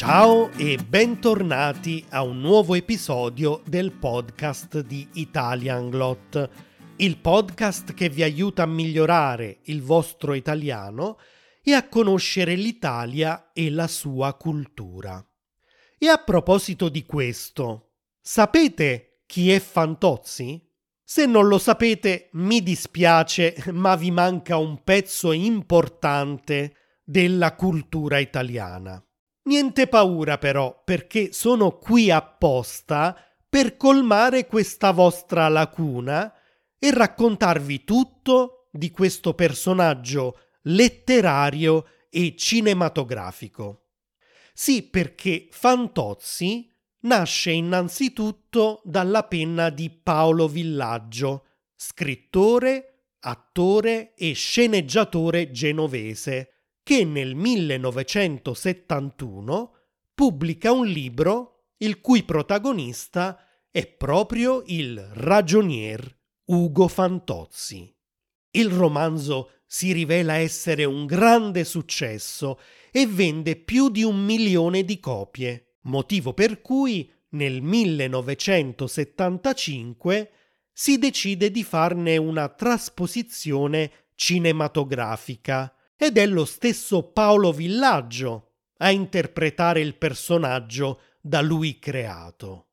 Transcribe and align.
Ciao 0.00 0.50
e 0.52 0.78
bentornati 0.78 2.02
a 2.08 2.22
un 2.22 2.40
nuovo 2.40 2.74
episodio 2.74 3.60
del 3.66 3.92
podcast 3.92 4.80
di 4.80 5.06
Italian 5.12 5.90
Glot, 5.90 6.50
il 6.96 7.18
podcast 7.18 7.92
che 7.92 8.08
vi 8.08 8.22
aiuta 8.22 8.62
a 8.62 8.66
migliorare 8.66 9.58
il 9.64 9.82
vostro 9.82 10.32
italiano 10.32 11.18
e 11.62 11.74
a 11.74 11.86
conoscere 11.86 12.54
l'Italia 12.54 13.50
e 13.52 13.70
la 13.70 13.86
sua 13.88 14.32
cultura. 14.38 15.22
E 15.98 16.08
a 16.08 16.16
proposito 16.16 16.88
di 16.88 17.04
questo, 17.04 17.90
sapete 18.22 19.24
chi 19.26 19.52
è 19.52 19.60
Fantozzi? 19.60 20.66
Se 21.04 21.26
non 21.26 21.46
lo 21.46 21.58
sapete, 21.58 22.30
mi 22.32 22.62
dispiace, 22.62 23.54
ma 23.72 23.96
vi 23.96 24.10
manca 24.10 24.56
un 24.56 24.82
pezzo 24.82 25.30
importante 25.32 26.74
della 27.04 27.54
cultura 27.54 28.16
italiana. 28.16 29.04
Niente 29.42 29.86
paura 29.86 30.38
però, 30.38 30.82
perché 30.84 31.32
sono 31.32 31.78
qui 31.78 32.10
apposta 32.10 33.16
per 33.48 33.76
colmare 33.76 34.46
questa 34.46 34.92
vostra 34.92 35.48
lacuna 35.48 36.32
e 36.78 36.92
raccontarvi 36.92 37.84
tutto 37.84 38.68
di 38.70 38.90
questo 38.90 39.34
personaggio 39.34 40.38
letterario 40.62 41.86
e 42.10 42.34
cinematografico. 42.36 43.86
Sì, 44.52 44.82
perché 44.82 45.48
Fantozzi 45.50 46.70
nasce 47.00 47.50
innanzitutto 47.50 48.82
dalla 48.84 49.24
penna 49.24 49.70
di 49.70 49.90
Paolo 49.90 50.48
Villaggio, 50.48 51.46
scrittore, 51.74 53.14
attore 53.20 54.14
e 54.14 54.32
sceneggiatore 54.32 55.50
genovese, 55.50 56.49
che 56.82 57.04
nel 57.04 57.34
1971 57.34 59.74
pubblica 60.14 60.72
un 60.72 60.86
libro 60.86 61.72
il 61.78 62.00
cui 62.00 62.22
protagonista 62.24 63.42
è 63.70 63.86
proprio 63.86 64.62
il 64.66 64.98
ragionier 65.14 66.18
Ugo 66.46 66.88
Fantozzi. 66.88 67.94
Il 68.50 68.68
romanzo 68.68 69.52
si 69.64 69.92
rivela 69.92 70.34
essere 70.34 70.84
un 70.84 71.06
grande 71.06 71.62
successo 71.64 72.58
e 72.90 73.06
vende 73.06 73.54
più 73.56 73.88
di 73.88 74.02
un 74.02 74.24
milione 74.24 74.84
di 74.84 74.98
copie, 74.98 75.76
motivo 75.82 76.34
per 76.34 76.60
cui 76.60 77.08
nel 77.30 77.62
1975 77.62 80.32
si 80.72 80.98
decide 80.98 81.52
di 81.52 81.62
farne 81.62 82.16
una 82.16 82.48
trasposizione 82.48 84.08
cinematografica 84.16 85.72
ed 86.02 86.16
è 86.16 86.24
lo 86.24 86.46
stesso 86.46 87.12
Paolo 87.12 87.52
Villaggio 87.52 88.52
a 88.78 88.90
interpretare 88.90 89.82
il 89.82 89.96
personaggio 89.96 91.02
da 91.20 91.42
lui 91.42 91.78
creato. 91.78 92.68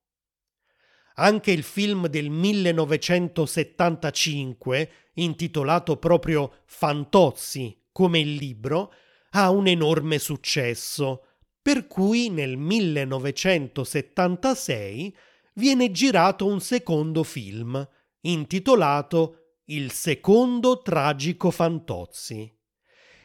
Anche 1.16 1.52
il 1.52 1.64
film 1.64 2.08
del 2.08 2.30
1975, 2.30 4.92
intitolato 5.16 5.98
proprio 5.98 6.62
Fantozzi 6.68 7.88
come 7.92 8.20
il 8.20 8.36
libro, 8.36 8.94
ha 9.32 9.50
un 9.50 9.68
enorme 9.68 10.20
successo, 10.20 11.24
per 11.62 11.86
cui 11.88 12.30
nel 12.30 12.56
1976 12.56 15.14
viene 15.56 15.92
girato 15.92 16.46
un 16.46 16.62
secondo 16.62 17.24
film, 17.24 17.86
intitolato 18.22 19.56
Il 19.66 19.92
secondo 19.92 20.82
tragico 20.82 21.52
Fantozzi 21.52 22.56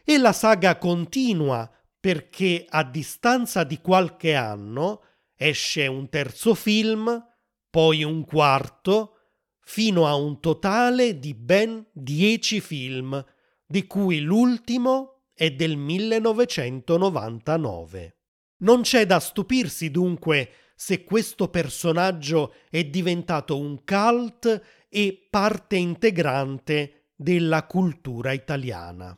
e 0.05 0.19
la 0.19 0.33
saga 0.33 0.79
continua 0.79 1.71
perché 1.99 2.67
a 2.69 2.85
distanza 2.85 3.65
di 3.65 3.81
qualche 3.81 4.35
anno 4.35 5.03
esce 5.37 5.87
un 5.87 6.09
terzo 6.09 6.55
film, 6.55 7.25
poi 7.71 8.03
un 8.03 8.25
quarto, 8.25 9.17
fino 9.61 10.07
a 10.07 10.15
un 10.15 10.41
totale 10.41 11.19
di 11.19 11.35
ben 11.35 11.87
dieci 11.93 12.61
film, 12.61 13.25
di 13.65 13.87
cui 13.87 14.21
l'ultimo 14.21 15.23
è 15.33 15.53
del 15.53 15.77
1999. 15.77 18.17
Non 18.59 18.83
c'è 18.83 19.07
da 19.07 19.21
stupirsi 19.21 19.91
dunque 19.91 20.51
se 20.75 21.05
questo 21.05 21.49
personaggio 21.49 22.55
è 22.69 22.85
diventato 22.85 23.59
un 23.59 23.83
cult 23.85 24.63
e 24.89 25.29
parte 25.31 25.77
integrante 25.77 27.13
della 27.15 27.67
cultura 27.67 28.33
italiana. 28.33 29.17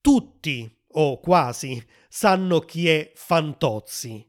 Tutti, 0.00 0.70
o 0.92 1.20
quasi, 1.20 1.84
sanno 2.08 2.60
chi 2.60 2.88
è 2.88 3.12
Fantozzi. 3.14 4.26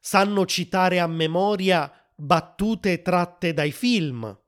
Sanno 0.00 0.44
citare 0.44 1.00
a 1.00 1.06
memoria 1.06 1.90
battute 2.14 3.02
tratte 3.02 3.52
dai 3.52 3.72
film. 3.72 4.38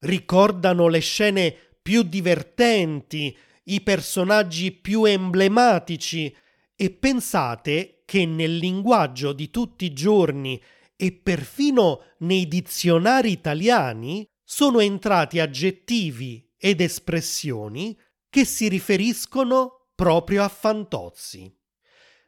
Ricordano 0.00 0.88
le 0.88 1.00
scene 1.00 1.54
più 1.82 2.02
divertenti, 2.02 3.36
i 3.64 3.80
personaggi 3.82 4.72
più 4.72 5.04
emblematici 5.04 6.34
e 6.76 6.90
pensate 6.90 8.02
che 8.04 8.26
nel 8.26 8.56
linguaggio 8.56 9.32
di 9.32 9.50
tutti 9.50 9.84
i 9.84 9.92
giorni 9.92 10.60
e 10.96 11.12
perfino 11.12 12.14
nei 12.18 12.46
dizionari 12.48 13.30
italiani 13.30 14.26
sono 14.42 14.80
entrati 14.80 15.40
aggettivi 15.40 16.50
ed 16.56 16.80
espressioni 16.80 17.98
che 18.28 18.44
si 18.44 18.68
riferiscono 18.68 19.83
proprio 19.94 20.42
a 20.42 20.48
Fantozzi. 20.48 21.52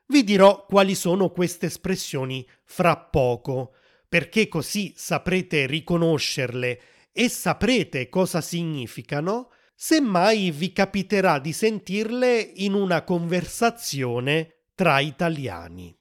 Vi 0.08 0.24
dirò 0.24 0.64
quali 0.66 0.94
sono 0.94 1.30
queste 1.30 1.66
espressioni 1.66 2.46
fra 2.64 2.96
poco, 2.96 3.74
perché 4.08 4.48
così 4.48 4.92
saprete 4.96 5.66
riconoscerle 5.66 6.80
e 7.12 7.28
saprete 7.28 8.08
cosa 8.08 8.40
significano, 8.40 9.50
semmai 9.74 10.50
vi 10.52 10.72
capiterà 10.72 11.38
di 11.38 11.52
sentirle 11.52 12.38
in 12.38 12.74
una 12.74 13.02
conversazione 13.02 14.66
tra 14.74 15.00
italiani. 15.00 15.96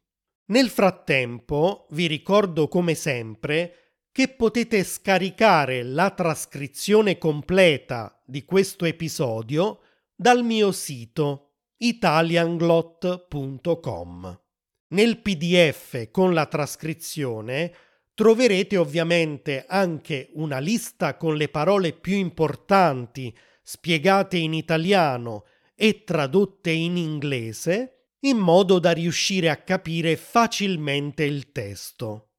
Nel 0.48 0.70
frattempo 0.70 1.88
vi 1.90 2.06
ricordo 2.06 2.68
come 2.68 2.94
sempre 2.94 3.96
che 4.12 4.28
potete 4.28 4.84
scaricare 4.84 5.84
la 5.84 6.12
trascrizione 6.12 7.18
completa 7.18 8.22
di 8.24 8.46
questo 8.46 8.86
episodio 8.86 9.80
dal 10.16 10.44
mio 10.44 10.72
sito 10.72 11.45
italianglot.com. 11.88 14.40
Nel 14.88 15.22
PDF 15.22 16.10
con 16.10 16.34
la 16.34 16.48
trascrizione 16.48 17.72
troverete 18.16 18.78
ovviamente 18.78 19.66
anche 19.68 20.30
una 20.34 20.60
lista 20.60 21.16
con 21.16 21.36
le 21.36 21.50
parole 21.50 21.94
più 21.94 22.16
importanti 22.16 23.36
spiegate 23.62 24.38
in 24.38 24.54
italiano 24.54 25.44
e 25.76 26.04
tradotte 26.04 26.72
in 26.72 26.98
inglese 26.98 27.92
in 28.22 28.38
modo 28.38 28.80
da 28.80 28.92
riuscire 28.92 29.52
a 29.52 29.58
capire 29.58 30.16
facilmente 30.16 31.24
il 31.24 31.52
testo. 31.52 32.30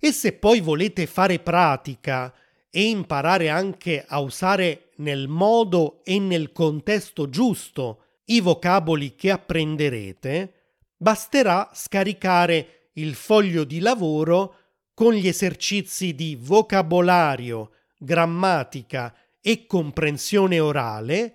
E 0.00 0.10
se 0.10 0.32
poi 0.32 0.60
volete 0.60 1.06
fare 1.06 1.38
pratica 1.38 2.34
e 2.70 2.88
imparare 2.88 3.50
anche 3.50 4.04
a 4.06 4.18
usare 4.18 4.90
nel 4.96 5.28
modo 5.28 6.02
e 6.02 6.18
nel 6.18 6.50
contesto 6.50 7.28
giusto 7.28 8.03
i 8.26 8.40
vocaboli 8.40 9.14
che 9.14 9.30
apprenderete, 9.30 10.52
basterà 10.96 11.70
scaricare 11.74 12.90
il 12.94 13.14
foglio 13.14 13.64
di 13.64 13.80
lavoro 13.80 14.56
con 14.94 15.12
gli 15.12 15.26
esercizi 15.26 16.14
di 16.14 16.36
vocabolario, 16.40 17.72
grammatica 17.98 19.14
e 19.40 19.66
comprensione 19.66 20.60
orale 20.60 21.34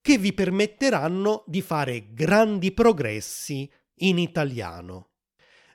che 0.00 0.18
vi 0.18 0.32
permetteranno 0.32 1.44
di 1.46 1.62
fare 1.62 2.12
grandi 2.12 2.72
progressi 2.72 3.70
in 4.00 4.18
italiano. 4.18 5.10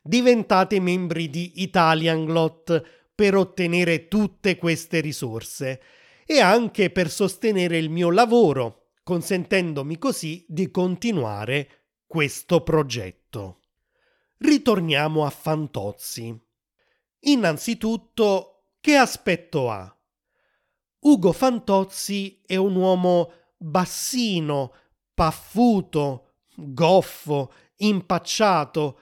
Diventate 0.03 0.79
membri 0.79 1.29
di 1.29 1.61
Italianglot 1.61 3.09
per 3.13 3.35
ottenere 3.35 4.07
tutte 4.07 4.57
queste 4.57 4.99
risorse 4.99 5.81
e 6.25 6.39
anche 6.39 6.89
per 6.91 7.09
sostenere 7.09 7.77
il 7.77 7.89
mio 7.89 8.09
lavoro 8.09 8.80
consentendomi 9.03 9.97
così 9.97 10.45
di 10.47 10.69
continuare 10.69 11.87
questo 12.05 12.61
progetto. 12.61 13.59
Ritorniamo 14.37 15.25
a 15.25 15.29
Fantozzi. 15.29 16.37
Innanzitutto, 17.21 18.65
che 18.79 18.95
aspetto 18.95 19.69
ha? 19.69 19.95
Ugo 20.99 21.31
Fantozzi 21.31 22.41
è 22.45 22.55
un 22.55 22.75
uomo 22.75 23.31
bassino, 23.57 24.73
paffuto, 25.13 26.33
goffo, 26.55 27.53
impacciato, 27.77 28.99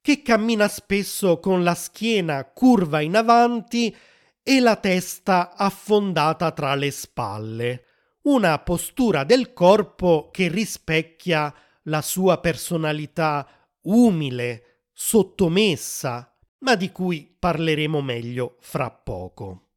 che 0.00 0.22
cammina 0.22 0.68
spesso 0.68 1.38
con 1.38 1.62
la 1.62 1.74
schiena 1.74 2.44
curva 2.44 3.00
in 3.00 3.16
avanti 3.16 3.94
e 4.42 4.60
la 4.60 4.76
testa 4.76 5.54
affondata 5.54 6.50
tra 6.50 6.74
le 6.74 6.90
spalle 6.90 7.84
una 8.22 8.58
postura 8.60 9.24
del 9.24 9.52
corpo 9.52 10.28
che 10.30 10.48
rispecchia 10.48 11.52
la 11.84 12.02
sua 12.02 12.38
personalità 12.38 13.48
umile, 13.82 14.84
sottomessa, 14.92 16.36
ma 16.58 16.76
di 16.76 16.92
cui 16.92 17.34
parleremo 17.36 18.00
meglio 18.00 18.56
fra 18.60 18.90
poco. 18.90 19.70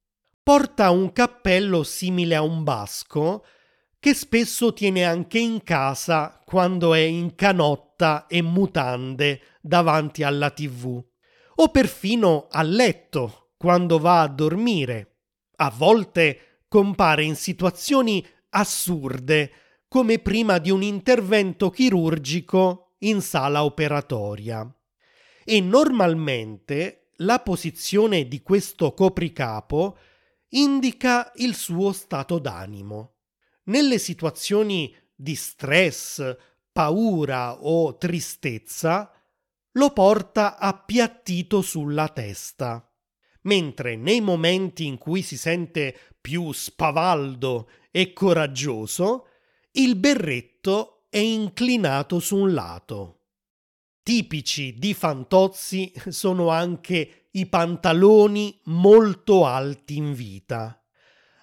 Porta 0.44 0.92
un 0.92 1.12
cappello 1.12 1.82
simile 1.82 2.36
a 2.36 2.42
un 2.42 2.64
basco 2.64 3.44
che 4.00 4.14
spesso 4.14 4.72
tiene 4.74 5.04
anche 5.04 5.40
in 5.40 5.64
casa 5.64 6.40
quando 6.46 6.94
è 6.94 7.00
in 7.00 7.34
canotta 7.34 8.28
e 8.28 8.44
mutande 8.44 9.42
davanti 9.60 10.22
alla 10.22 10.52
tv, 10.52 11.04
o 11.56 11.70
perfino 11.70 12.48
a 12.52 12.62
letto 12.62 13.54
quando 13.58 13.98
va 13.98 14.22
a 14.22 14.28
dormire. 14.28 15.22
A 15.56 15.74
volte 15.76 16.60
compare 16.68 17.24
in 17.24 17.36
situazioni 17.36 18.24
assurde, 18.56 19.52
come 19.88 20.20
prima 20.20 20.58
di 20.58 20.72
un 20.72 20.82
intervento 20.82 21.70
chirurgico 21.70 22.96
in 23.00 23.22
sala 23.22 23.64
operatoria. 23.64 24.70
E 25.44 25.62
normalmente 25.62 27.12
la 27.18 27.40
posizione 27.40 28.28
di 28.28 28.42
questo 28.42 28.94
copricapo 28.94 29.98
indica 30.50 31.32
il 31.36 31.54
suo 31.56 31.92
stato 31.92 32.40
d'animo. 32.40 33.16
Nelle 33.66 34.00
situazioni 34.00 34.96
di 35.14 35.36
stress, 35.36 36.36
paura 36.72 37.64
o 37.64 37.98
tristezza, 37.98 39.12
lo 39.74 39.92
porta 39.92 40.58
appiattito 40.58 41.62
sulla 41.62 42.08
testa, 42.10 42.90
mentre 43.46 43.96
nei 43.96 44.22
momenti 44.22 44.86
in 44.86 45.00
cui 45.00 45.24
si 45.24 45.38
sente 45.38 45.98
più 46.22 46.52
spavaldo 46.52 47.70
e 47.90 48.14
coraggioso, 48.14 49.28
il 49.72 49.96
berretto 49.96 51.08
è 51.10 51.18
inclinato 51.18 52.20
su 52.20 52.38
un 52.38 52.54
lato. 52.54 53.22
Tipici 54.04 54.76
di 54.76 54.94
Fantozzi 54.94 55.92
sono 56.10 56.50
anche 56.50 57.30
i 57.32 57.48
pantaloni 57.48 58.60
molto 58.66 59.46
alti 59.46 59.98
in 59.98 60.14
vita 60.14 60.80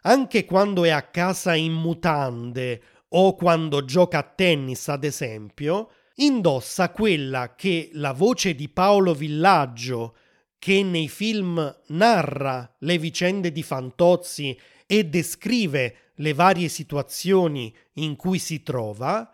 anche 0.03 0.45
quando 0.45 0.85
è 0.85 0.91
a 0.91 1.03
casa 1.03 1.55
in 1.55 1.73
mutande 1.73 2.83
o 3.09 3.35
quando 3.35 3.85
gioca 3.85 4.19
a 4.19 4.23
tennis, 4.23 4.89
ad 4.89 5.05
esempio, 5.05 5.91
indossa 6.17 6.91
quella 6.91 7.55
che 7.55 7.91
la 7.93 8.13
voce 8.13 8.55
di 8.55 8.69
Paolo 8.69 9.15
Villaggio, 9.15 10.17
che 10.63 10.85
nei 10.85 11.09
film 11.09 11.77
narra 11.89 12.77
le 12.79 12.97
vicende 12.97 13.51
di 13.51 13.65
Fantozzi 13.65 14.57
e 14.87 15.07
descrive 15.07 16.13
le 16.19 16.35
varie 16.35 16.69
situazioni 16.69 17.77
in 17.95 18.15
cui 18.15 18.39
si 18.39 18.63
trova, 18.63 19.29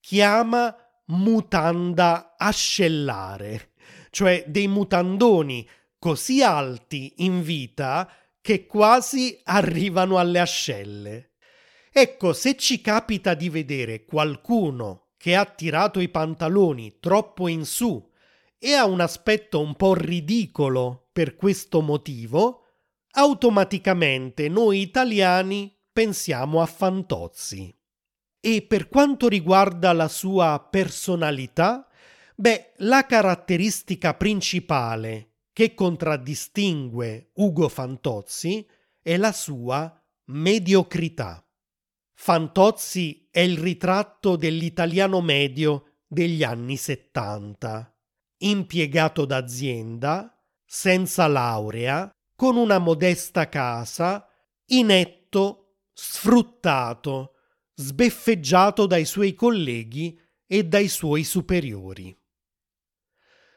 chiama 0.00 0.76
mutanda 1.04 2.34
ascellare, 2.36 3.74
cioè 4.10 4.42
dei 4.48 4.66
mutandoni 4.66 5.68
così 6.00 6.42
alti 6.42 7.12
in 7.18 7.44
vita 7.44 8.12
che 8.40 8.66
quasi 8.66 9.38
arrivano 9.44 10.18
alle 10.18 10.40
ascelle. 10.40 11.34
Ecco, 11.92 12.32
se 12.32 12.56
ci 12.56 12.80
capita 12.80 13.34
di 13.34 13.48
vedere 13.48 14.04
qualcuno 14.04 15.10
che 15.16 15.36
ha 15.36 15.44
tirato 15.44 16.00
i 16.00 16.08
pantaloni 16.08 16.96
troppo 16.98 17.46
in 17.46 17.64
su 17.64 18.10
e 18.64 18.74
ha 18.74 18.84
un 18.84 19.00
aspetto 19.00 19.58
un 19.58 19.74
po' 19.74 19.92
ridicolo 19.92 21.08
per 21.10 21.34
questo 21.34 21.80
motivo, 21.80 22.62
automaticamente 23.10 24.48
noi 24.48 24.80
italiani 24.82 25.76
pensiamo 25.92 26.62
a 26.62 26.66
Fantozzi. 26.66 27.76
E 28.38 28.62
per 28.62 28.86
quanto 28.86 29.26
riguarda 29.26 29.92
la 29.92 30.06
sua 30.06 30.64
personalità, 30.70 31.88
beh, 32.36 32.74
la 32.76 33.04
caratteristica 33.04 34.14
principale 34.14 35.38
che 35.52 35.74
contraddistingue 35.74 37.30
Ugo 37.34 37.68
Fantozzi 37.68 38.64
è 39.02 39.16
la 39.16 39.32
sua 39.32 39.92
mediocrità. 40.26 41.44
Fantozzi 42.14 43.26
è 43.28 43.40
il 43.40 43.58
ritratto 43.58 44.36
dell'italiano 44.36 45.20
medio 45.20 45.96
degli 46.06 46.44
anni 46.44 46.76
70, 46.76 47.91
impiegato 48.48 49.24
d'azienda, 49.24 50.36
senza 50.64 51.26
laurea, 51.26 52.10
con 52.34 52.56
una 52.56 52.78
modesta 52.78 53.48
casa, 53.48 54.26
inetto, 54.66 55.76
sfruttato, 55.92 57.34
sbeffeggiato 57.74 58.86
dai 58.86 59.04
suoi 59.04 59.34
colleghi 59.34 60.18
e 60.46 60.64
dai 60.64 60.88
suoi 60.88 61.24
superiori. 61.24 62.16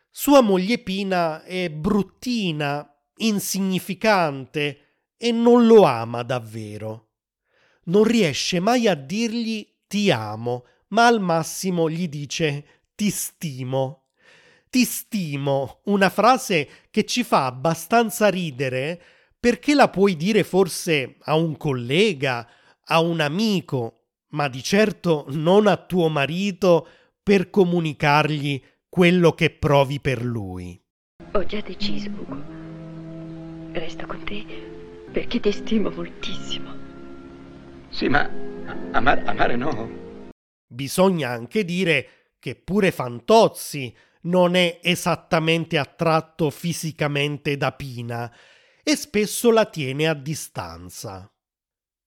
Sua 0.09 0.41
moglie 0.41 0.77
Pina 0.79 1.43
è 1.43 1.69
bruttina, 1.69 2.89
insignificante 3.17 5.03
e 5.17 5.31
non 5.31 5.65
lo 5.65 5.83
ama 5.83 6.23
davvero. 6.23 7.11
Non 7.85 8.03
riesce 8.03 8.59
mai 8.59 8.87
a 8.87 8.95
dirgli 8.95 9.67
ti 9.87 10.11
amo, 10.11 10.65
ma 10.89 11.07
al 11.07 11.19
massimo 11.19 11.89
gli 11.89 12.07
dice 12.07 12.85
ti 12.95 13.09
stimo. 13.09 14.04
Ti 14.75 14.83
stimo, 14.83 15.79
una 15.85 16.09
frase 16.09 16.67
che 16.91 17.05
ci 17.05 17.23
fa 17.23 17.45
abbastanza 17.45 18.27
ridere 18.27 19.01
perché 19.39 19.73
la 19.73 19.87
puoi 19.87 20.17
dire 20.17 20.43
forse 20.43 21.15
a 21.21 21.37
un 21.37 21.55
collega, 21.55 22.45
a 22.83 22.99
un 22.99 23.21
amico, 23.21 24.07
ma 24.31 24.49
di 24.49 24.61
certo 24.61 25.27
non 25.29 25.67
a 25.67 25.77
tuo 25.77 26.09
marito 26.09 26.89
per 27.23 27.49
comunicargli 27.49 28.61
quello 28.89 29.31
che 29.31 29.49
provi 29.49 30.01
per 30.01 30.21
lui. 30.21 30.77
Ho 31.31 31.45
già 31.45 31.61
deciso, 31.61 32.09
Ugo. 32.09 32.43
Resto 33.71 34.05
con 34.07 34.25
te 34.25 34.43
perché 35.09 35.39
ti 35.39 35.53
stimo 35.53 35.89
moltissimo. 35.89 36.69
Sì, 37.87 38.09
ma 38.09 38.29
amare, 38.91 39.23
amare 39.23 39.55
no. 39.55 40.27
Bisogna 40.67 41.29
anche 41.29 41.63
dire 41.63 42.09
che 42.39 42.55
pure 42.55 42.91
Fantozzi 42.91 43.95
non 44.25 44.55
è 44.55 44.79
esattamente 44.81 45.77
attratto 45.77 46.49
fisicamente 46.49 47.57
da 47.57 47.71
Pina 47.71 48.31
e 48.83 48.95
spesso 48.95 49.51
la 49.51 49.65
tiene 49.65 50.07
a 50.07 50.13
distanza. 50.13 51.29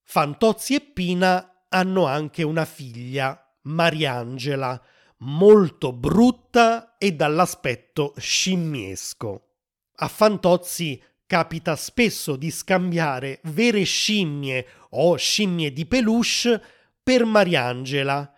Fantozzi 0.05 0.75
e 0.75 0.81
Pina 0.81 1.65
hanno 1.69 2.07
anche 2.07 2.43
una 2.43 2.65
figlia, 2.65 3.39
Mariangela, 3.63 4.81
molto 5.19 5.93
brutta 5.93 6.97
e 6.97 7.13
dall'aspetto 7.13 8.15
scimmiesco. 8.17 9.49
A 9.97 10.09
Fantozzi 10.09 11.03
capita 11.27 11.77
spesso 11.77 12.37
di 12.37 12.51
scambiare 12.51 13.41
vere 13.45 13.83
scimmie 13.83 14.67
o 14.91 15.17
scimmie 15.17 15.73
di 15.73 15.85
peluche 15.85 16.63
per 17.03 17.25
Mariangela, 17.25 18.33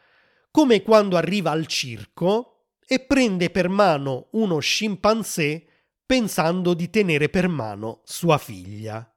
come 0.50 0.82
quando 0.82 1.16
arriva 1.16 1.52
al 1.52 1.66
circo 1.66 2.50
e 2.92 2.99
prende 2.99 3.50
per 3.50 3.68
mano 3.68 4.30
uno 4.32 4.59
scimpanzé 4.59 5.64
pensando 6.04 6.75
di 6.75 6.90
tenere 6.90 7.28
per 7.28 7.47
mano 7.47 8.00
sua 8.02 8.37
figlia. 8.37 9.09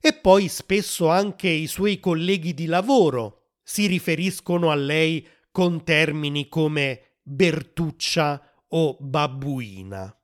E 0.00 0.12
poi 0.12 0.46
spesso 0.46 1.08
anche 1.08 1.48
i 1.48 1.66
suoi 1.66 1.98
colleghi 1.98 2.54
di 2.54 2.66
lavoro 2.66 3.54
si 3.64 3.86
riferiscono 3.86 4.70
a 4.70 4.76
lei 4.76 5.26
con 5.50 5.82
termini 5.82 6.48
come 6.48 7.16
Bertuccia 7.20 8.40
o 8.68 8.96
babbuina. 9.00 10.16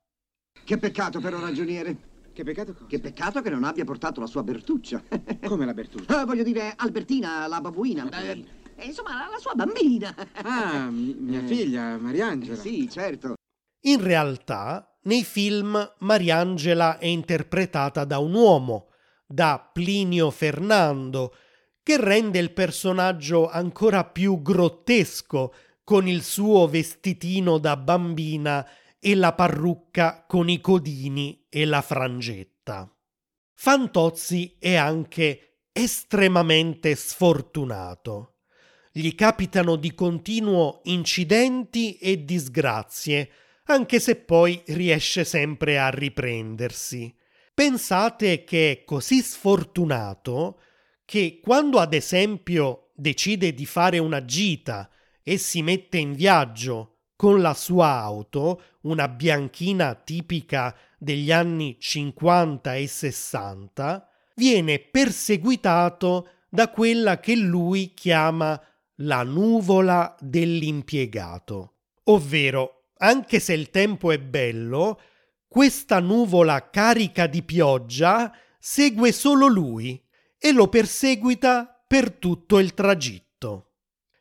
Che 0.63 0.77
peccato 0.77 1.19
però, 1.19 1.41
ragioniere. 1.41 1.97
Che 2.31 2.43
peccato 2.45 2.71
cosa? 2.71 2.85
Che 2.85 2.99
peccato 3.01 3.41
che 3.41 3.49
non 3.49 3.65
abbia 3.65 3.83
portato 3.83 4.21
la 4.21 4.27
sua 4.27 4.43
Bertuccia. 4.43 5.03
Come 5.43 5.65
la 5.65 5.73
Bertuccia? 5.73 6.21
Ah, 6.21 6.25
voglio 6.25 6.43
dire, 6.43 6.71
Albertina, 6.77 7.45
la 7.47 7.59
babbuina. 7.59 8.09
Eh, 8.21 8.60
insomma, 8.83 9.29
la 9.29 9.37
sua 9.39 9.53
bambina. 9.53 10.13
Ah, 10.43 10.89
mia 10.91 11.43
figlia, 11.45 11.97
Mariangela. 11.97 12.55
Sì, 12.55 12.89
certo. 12.89 13.35
In 13.81 14.01
realtà, 14.01 14.97
nei 15.03 15.23
film 15.23 15.95
Mariangela 15.99 16.97
è 16.99 17.07
interpretata 17.07 18.05
da 18.05 18.19
un 18.19 18.33
uomo, 18.33 18.89
da 19.25 19.69
Plinio 19.73 20.29
Fernando, 20.29 21.35
che 21.81 21.97
rende 21.99 22.37
il 22.37 22.51
personaggio 22.51 23.49
ancora 23.49 24.03
più 24.03 24.41
grottesco 24.41 25.53
con 25.83 26.07
il 26.07 26.21
suo 26.23 26.67
vestitino 26.67 27.57
da 27.57 27.75
bambina 27.75 28.67
e 28.99 29.15
la 29.15 29.33
parrucca 29.33 30.25
con 30.27 30.47
i 30.47 30.61
codini 30.61 31.47
e 31.49 31.65
la 31.65 31.81
frangetta. 31.81 32.93
Fantozzi 33.55 34.57
è 34.59 34.75
anche 34.75 35.63
estremamente 35.71 36.95
sfortunato. 36.95 38.30
Gli 38.93 39.15
capitano 39.15 39.77
di 39.77 39.95
continuo 39.95 40.81
incidenti 40.83 41.95
e 41.95 42.25
disgrazie, 42.25 43.29
anche 43.67 44.01
se 44.01 44.17
poi 44.17 44.61
riesce 44.67 45.23
sempre 45.23 45.79
a 45.79 45.89
riprendersi. 45.89 47.15
Pensate 47.53 48.43
che 48.43 48.71
è 48.71 48.83
così 48.83 49.21
sfortunato 49.21 50.59
che 51.05 51.39
quando 51.41 51.79
ad 51.79 51.93
esempio 51.93 52.91
decide 52.93 53.53
di 53.53 53.65
fare 53.65 53.97
una 53.97 54.25
gita 54.25 54.89
e 55.23 55.37
si 55.37 55.61
mette 55.61 55.97
in 55.97 56.13
viaggio 56.13 56.97
con 57.15 57.39
la 57.39 57.53
sua 57.53 57.91
auto, 57.91 58.61
una 58.81 59.07
bianchina 59.07 59.95
tipica 59.95 60.75
degli 60.97 61.31
anni 61.31 61.77
50 61.79 62.75
e 62.75 62.87
60, 62.87 64.09
viene 64.35 64.79
perseguitato 64.79 66.27
da 66.49 66.69
quella 66.69 67.21
che 67.21 67.35
lui 67.35 67.93
chiama 67.93 68.61
la 69.01 69.23
nuvola 69.23 70.15
dell'impiegato, 70.19 71.73
ovvero, 72.05 72.85
anche 72.97 73.39
se 73.39 73.53
il 73.53 73.69
tempo 73.69 74.11
è 74.11 74.19
bello, 74.19 74.99
questa 75.47 75.99
nuvola 75.99 76.69
carica 76.69 77.27
di 77.27 77.43
pioggia 77.43 78.31
segue 78.59 79.11
solo 79.11 79.47
lui 79.47 80.01
e 80.37 80.51
lo 80.51 80.67
perseguita 80.67 81.83
per 81.85 82.11
tutto 82.13 82.59
il 82.59 82.73
tragitto. 82.73 83.71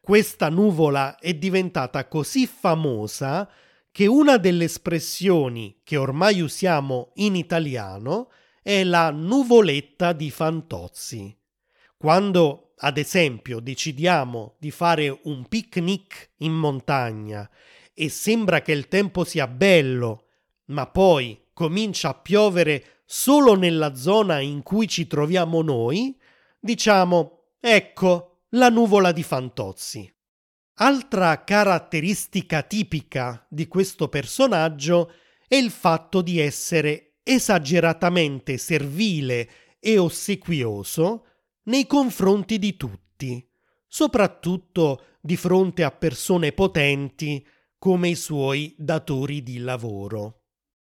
Questa 0.00 0.49
nuvola 0.49 1.18
è 1.18 1.34
diventata 1.34 2.08
così 2.08 2.46
famosa 2.46 3.49
che 3.92 4.06
una 4.06 4.38
delle 4.38 4.64
espressioni 4.64 5.80
che 5.84 5.96
ormai 5.96 6.40
usiamo 6.40 7.12
in 7.14 7.37
italiano 7.37 8.30
è 8.62 8.82
la 8.82 9.10
nuvoletta 9.10 10.12
di 10.12 10.30
Fantozzi. 10.30 11.37
Quando, 11.96 12.70
ad 12.82 12.96
esempio, 12.96 13.60
decidiamo 13.60 14.54
di 14.58 14.70
fare 14.70 15.20
un 15.25 15.46
picnic 15.46 16.30
in 16.38 16.52
montagna 16.52 17.49
e 17.92 18.08
sembra 18.08 18.62
che 18.62 18.72
il 18.72 18.88
tempo 18.88 19.25
sia 19.25 19.46
bello, 19.46 20.28
ma 20.66 20.87
poi 20.87 21.49
comincia 21.52 22.10
a 22.10 22.14
piovere 22.14 23.02
solo 23.04 23.54
nella 23.54 23.94
zona 23.94 24.40
in 24.40 24.62
cui 24.62 24.88
ci 24.88 25.06
troviamo 25.06 25.60
noi, 25.60 26.18
diciamo, 26.58 27.49
ecco 27.60 28.44
la 28.50 28.70
nuvola 28.70 29.12
di 29.12 29.22
Fantozzi. 29.22 30.10
Altra 30.76 31.44
caratteristica 31.44 32.62
tipica 32.62 33.44
di 33.50 33.68
questo 33.68 34.08
personaggio 34.08 35.12
è 35.46 35.56
il 35.56 35.70
fatto 35.70 36.22
di 36.22 36.40
essere 36.40 37.16
esageratamente 37.22 38.56
servile 38.56 39.49
e 39.78 39.99
ossequioso 39.99 41.26
nei 41.64 41.87
confronti 41.87 42.59
di 42.59 42.76
tutti, 42.76 43.47
soprattutto 43.87 45.05
di 45.21 45.37
fronte 45.37 45.85
a 45.85 45.90
persone 45.90 46.52
potenti 46.52 47.47
come 47.79 48.09
i 48.11 48.14
suoi 48.14 48.75
datori 48.79 49.43
di 49.43 49.59
lavoro. 49.59 50.45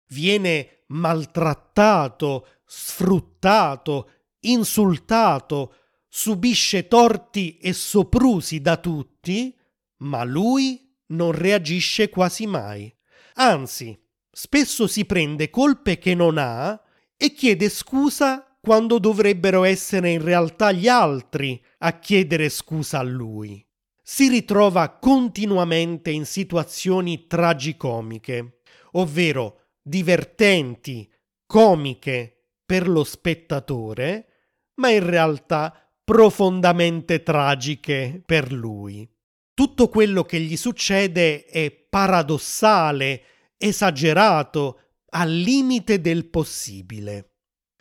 Viene 0.07 0.83
maltrattato, 0.87 2.47
sfruttato, 2.65 4.09
insultato, 4.41 5.75
subisce 6.07 6.87
torti 6.87 7.57
e 7.57 7.73
soprusi 7.73 8.61
da 8.61 8.77
tutti, 8.77 9.57
ma 9.97 10.23
lui 10.23 10.95
non 11.07 11.31
reagisce 11.31 12.09
quasi 12.09 12.45
mai. 12.45 12.93
Anzi, 13.35 13.99
spesso 14.29 14.87
si 14.87 15.05
prende 15.05 15.49
colpe 15.49 15.97
che 15.97 16.13
non 16.13 16.37
ha 16.37 16.79
e 17.17 17.33
chiede 17.33 17.69
scusa 17.69 18.52
quando 18.65 18.97
dovrebbero 18.97 19.65
essere 19.65 20.11
in 20.11 20.23
realtà 20.23 20.71
gli 20.71 20.87
altri 20.87 21.61
a 21.79 21.99
chiedere 21.99 22.47
scusa 22.47 22.99
a 22.99 23.03
lui. 23.03 23.61
Si 24.01 24.29
ritrova 24.29 24.87
continuamente 24.99 26.11
in 26.11 26.25
situazioni 26.25 27.27
tragicomiche, 27.27 28.61
ovvero 28.93 29.63
divertenti, 29.81 31.11
comiche 31.45 32.51
per 32.65 32.87
lo 32.87 33.03
spettatore, 33.03 34.27
ma 34.75 34.89
in 34.91 35.09
realtà 35.09 35.85
profondamente 36.01 37.21
tragiche 37.21 38.23
per 38.25 38.53
lui. 38.53 39.05
Tutto 39.53 39.89
quello 39.89 40.23
che 40.23 40.39
gli 40.39 40.55
succede 40.55 41.43
è 41.43 41.69
paradossale, 41.69 43.23
esagerato, 43.57 44.79
al 45.09 45.31
limite 45.31 45.99
del 45.99 46.29
possibile. 46.29 47.32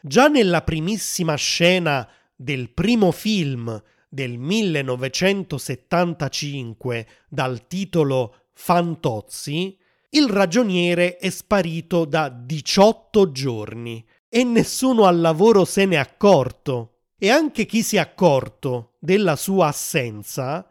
Già 0.04 0.26
nella 0.26 0.62
primissima 0.62 1.36
scena 1.36 2.08
del 2.34 2.70
primo 2.70 3.12
film 3.12 3.80
del 4.08 4.36
1975 4.36 7.06
dal 7.28 7.68
titolo 7.68 8.46
Fantozzi, 8.52 9.78
il 10.10 10.28
ragioniere 10.28 11.18
è 11.18 11.30
sparito 11.30 12.04
da 12.04 12.28
18 12.28 13.30
giorni 13.30 14.04
e 14.28 14.42
nessuno 14.42 15.04
al 15.04 15.20
lavoro 15.20 15.64
se 15.64 15.86
n'è 15.86 15.94
accorto. 15.94 17.02
E 17.16 17.30
anche 17.30 17.64
chi 17.64 17.84
si 17.84 17.94
è 17.94 18.00
accorto 18.00 18.94
della 18.98 19.36
sua 19.36 19.68
assenza 19.68 20.66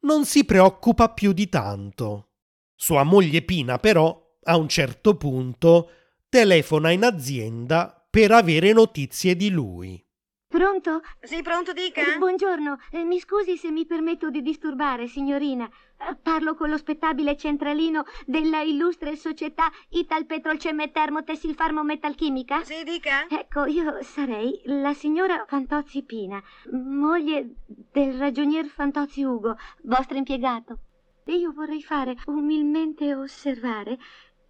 non 0.00 0.24
si 0.24 0.44
preoccupa 0.44 1.08
più 1.10 1.32
di 1.32 1.48
tanto. 1.48 2.30
Sua 2.74 3.04
moglie 3.04 3.42
Pina, 3.42 3.78
però, 3.78 4.20
a 4.42 4.56
un 4.56 4.68
certo 4.68 5.14
punto 5.14 5.90
telefona 6.28 6.90
in 6.90 7.04
azienda 7.04 8.01
per 8.12 8.30
avere 8.30 8.74
notizie 8.74 9.34
di 9.34 9.48
lui. 9.48 9.98
Pronto? 10.46 11.00
Sì, 11.22 11.40
pronto, 11.40 11.72
dica. 11.72 12.02
Eh, 12.02 12.18
buongiorno, 12.18 12.76
eh, 12.90 13.04
mi 13.04 13.18
scusi 13.18 13.56
se 13.56 13.70
mi 13.70 13.86
permetto 13.86 14.28
di 14.28 14.42
disturbare, 14.42 15.06
signorina. 15.06 15.64
Eh, 15.64 16.14
parlo 16.22 16.54
con 16.54 16.68
lo 16.68 16.76
spettabile 16.76 17.38
centralino 17.38 18.04
della 18.26 18.60
illustre 18.60 19.16
società 19.16 19.72
Italpetrolceme 19.88 20.90
Termotessilfarmo 20.90 21.82
Metalchimica? 21.84 22.62
Sì, 22.64 22.84
dica. 22.84 23.26
Ecco, 23.28 23.64
io 23.64 24.02
sarei 24.02 24.60
la 24.64 24.92
signora 24.92 25.46
Fantozzi 25.48 26.02
Pina, 26.02 26.38
moglie 26.70 27.54
del 27.64 28.18
ragionier 28.18 28.66
Fantozzi 28.66 29.22
Ugo, 29.22 29.56
vostro 29.84 30.18
impiegato. 30.18 30.80
E 31.24 31.34
io 31.36 31.52
vorrei 31.52 31.82
fare 31.82 32.14
umilmente 32.26 33.14
osservare 33.14 33.98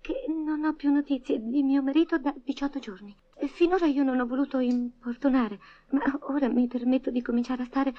che 0.01 0.25
non 0.27 0.65
ho 0.65 0.75
più 0.75 0.91
notizie 0.91 1.39
di 1.41 1.63
mio 1.63 1.81
marito 1.81 2.19
da 2.19 2.35
18 2.37 2.81
giorni. 2.81 3.17
Finora 3.49 3.87
io 3.87 4.03
non 4.03 4.21
ho 4.21 4.27
voluto 4.27 4.59
importunare, 4.59 5.59
ma 5.91 6.03
ora 6.29 6.49
mi 6.49 6.67
permetto 6.69 7.11
di 7.11 7.23
cominciare 7.23 7.63
a 7.63 7.67
stare 7.67 7.93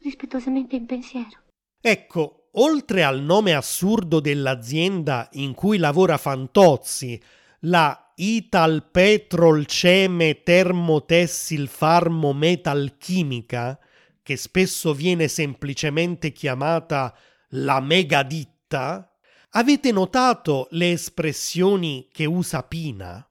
rispettosamente 0.00 0.76
in 0.76 0.86
pensiero. 0.86 1.42
Ecco, 1.80 2.48
oltre 2.52 3.02
al 3.02 3.20
nome 3.20 3.54
assurdo 3.54 4.20
dell'azienda 4.20 5.28
in 5.32 5.54
cui 5.54 5.78
lavora 5.78 6.16
Fantozzi, 6.18 7.20
la 7.60 8.12
Ital 8.16 8.88
Petrol 8.90 9.66
Ceme 9.66 10.42
Termotessil 10.42 11.66
Farmo 11.68 12.32
Metalchimica, 12.32 13.78
che 14.22 14.36
spesso 14.36 14.94
viene 14.94 15.28
semplicemente 15.28 16.32
chiamata 16.32 17.14
la 17.50 17.80
mega 17.80 18.22
ditta, 18.22 19.12
avete 19.50 19.92
notato 19.92 20.68
le 20.70 20.92
espressioni 20.92 22.08
che 22.12 22.24
usa 22.24 22.62
Pina? 22.62 23.26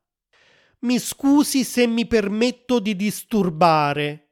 Mi 0.84 1.00
scusi 1.00 1.64
se 1.64 1.88
mi 1.88 2.06
permetto 2.06 2.80
di 2.80 2.98
disturbare. 2.98 4.32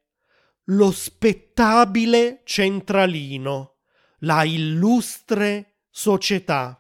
Lo 0.66 0.92
spettabile 0.92 2.42
centralino, 2.44 3.78
la 4.20 4.44
illustre 4.44 5.84
società. 5.90 6.78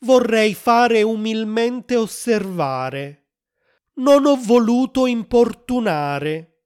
Vorrei 0.00 0.54
fare 0.54 1.02
umilmente 1.02 1.94
osservare. 1.94 3.28
Non 3.94 4.26
ho 4.26 4.36
voluto 4.36 5.06
importunare. 5.06 6.64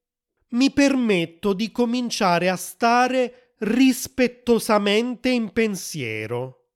Mi 0.50 0.70
permetto 0.70 1.52
di 1.52 1.70
cominciare 1.70 2.48
a 2.48 2.56
stare 2.56 3.54
rispettosamente 3.58 5.28
in 5.28 5.52
pensiero. 5.52 6.70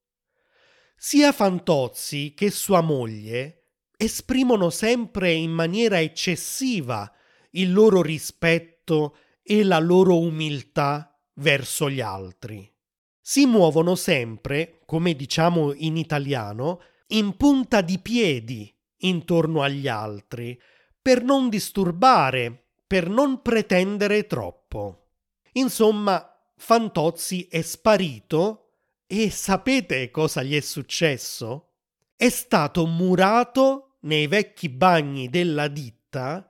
Sia 0.97 1.33
Fantozzi 1.33 2.35
che 2.35 2.51
sua 2.51 2.83
moglie 2.83 3.62
esprimono 4.03 4.71
sempre 4.71 5.33
in 5.33 5.53
maniera 5.53 6.01
eccessiva 6.01 7.11
il 7.51 7.73
loro 7.73 8.03
rispetto 8.03 9.17
e 9.45 9.63
la 9.63 9.79
loro 9.79 10.19
umiltà 10.19 11.17
verso 11.35 11.89
gli 11.89 12.01
altri. 12.01 12.69
Si 13.21 13.47
muovono 13.47 13.95
sempre, 13.95 14.81
come 14.87 15.15
diciamo 15.15 15.73
in 15.75 15.97
italiano, 15.97 16.81
in 17.09 17.37
punta 17.37 17.81
di 17.81 18.01
piedi 18.01 18.75
intorno 18.99 19.63
agli 19.63 19.87
altri, 19.87 20.61
per 21.01 21.23
non 21.23 21.49
disturbare, 21.49 22.71
per 22.85 23.09
non 23.09 23.41
pretendere 23.41 24.27
troppo. 24.27 25.11
Insomma, 25.53 26.27
Fantozzi 26.57 27.47
è 27.49 27.61
sparito 27.63 28.71
e 29.07 29.31
sapete 29.31 30.11
cosa 30.11 30.43
gli 30.43 30.57
è 30.57 30.61
successo? 30.61 31.75
È 32.17 32.29
stato 32.29 32.87
murato 32.87 33.92
nei 34.03 34.27
vecchi 34.27 34.69
bagni 34.69 35.29
della 35.29 35.69
ditta 35.69 36.49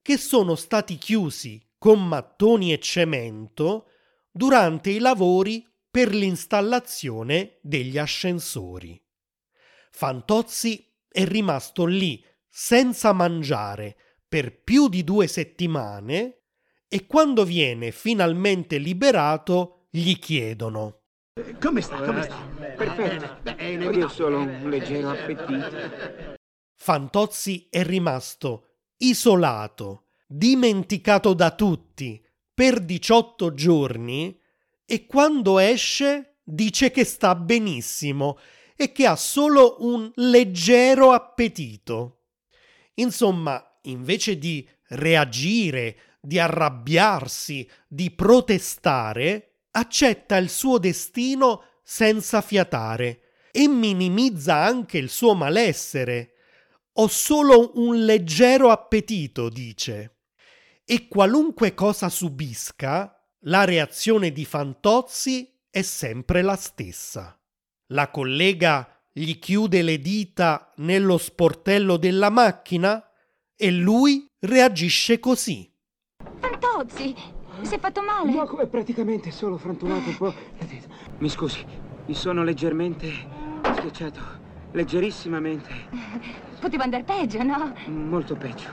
che 0.00 0.16
sono 0.16 0.54
stati 0.54 0.96
chiusi 0.96 1.64
con 1.78 2.06
mattoni 2.06 2.72
e 2.72 2.78
cemento 2.78 3.88
durante 4.30 4.90
i 4.90 4.98
lavori 4.98 5.66
per 5.90 6.14
l'installazione 6.14 7.58
degli 7.62 7.98
ascensori. 7.98 9.00
Fantozzi 9.90 10.92
è 11.08 11.24
rimasto 11.24 11.84
lì 11.84 12.24
senza 12.48 13.12
mangiare 13.12 13.96
per 14.28 14.62
più 14.62 14.88
di 14.88 15.04
due 15.04 15.26
settimane 15.26 16.40
e 16.88 17.06
quando 17.06 17.44
viene 17.44 17.92
finalmente 17.92 18.78
liberato 18.78 19.86
gli 19.90 20.18
chiedono 20.18 21.02
Come 21.60 21.80
sta? 21.80 21.96
Come 21.96 22.22
sta? 22.22 22.36
Perfetto. 22.76 23.38
Beh, 23.42 23.74
Io 23.74 24.08
solo 24.08 24.38
un 24.38 24.68
leggero 24.68 25.10
appetito. 25.10 26.42
Fantozzi 26.74 27.66
è 27.70 27.82
rimasto 27.82 28.68
isolato, 28.98 30.06
dimenticato 30.26 31.34
da 31.34 31.50
tutti 31.52 32.22
per 32.52 32.80
18 32.80 33.54
giorni 33.54 34.38
e 34.84 35.06
quando 35.06 35.58
esce 35.58 36.36
dice 36.42 36.90
che 36.90 37.04
sta 37.04 37.34
benissimo 37.34 38.38
e 38.76 38.92
che 38.92 39.06
ha 39.06 39.16
solo 39.16 39.76
un 39.80 40.10
leggero 40.16 41.12
appetito. 41.12 42.24
Insomma, 42.94 43.78
invece 43.82 44.38
di 44.38 44.68
reagire, 44.88 45.96
di 46.20 46.38
arrabbiarsi, 46.38 47.68
di 47.88 48.10
protestare, 48.10 49.62
accetta 49.72 50.36
il 50.36 50.50
suo 50.50 50.78
destino 50.78 51.64
senza 51.82 52.40
fiatare 52.40 53.20
e 53.50 53.68
minimizza 53.68 54.56
anche 54.56 54.98
il 54.98 55.08
suo 55.08 55.34
malessere. 55.34 56.33
Ho 56.98 57.08
solo 57.08 57.72
un 57.74 58.04
leggero 58.04 58.70
appetito, 58.70 59.48
dice. 59.48 60.18
E 60.84 61.08
qualunque 61.08 61.74
cosa 61.74 62.08
subisca, 62.08 63.20
la 63.46 63.64
reazione 63.64 64.30
di 64.30 64.44
Fantozzi 64.44 65.52
è 65.68 65.82
sempre 65.82 66.42
la 66.42 66.54
stessa. 66.54 67.36
La 67.88 68.10
collega 68.10 68.88
gli 69.10 69.40
chiude 69.40 69.82
le 69.82 69.98
dita 69.98 70.72
nello 70.76 71.18
sportello 71.18 71.96
della 71.96 72.30
macchina 72.30 73.04
e 73.56 73.72
lui 73.72 74.30
reagisce 74.40 75.18
così. 75.18 75.68
Fantozzi, 76.38 77.12
si 77.62 77.74
è 77.74 77.78
fatto 77.80 78.02
male? 78.02 78.30
No, 78.30 78.46
come 78.46 78.68
praticamente 78.68 79.32
solo 79.32 79.56
frantumato 79.56 80.10
un 80.10 80.16
po'. 80.16 80.34
dita. 80.60 80.86
Mi 81.18 81.28
scusi, 81.28 81.64
mi 82.06 82.14
sono 82.14 82.44
leggermente 82.44 83.10
schiacciato. 83.78 84.43
Leggerissimamente. 84.74 85.70
Poteva 86.58 86.82
andare 86.82 87.04
peggio, 87.04 87.40
no? 87.44 87.72
Molto 87.86 88.34
peggio. 88.34 88.68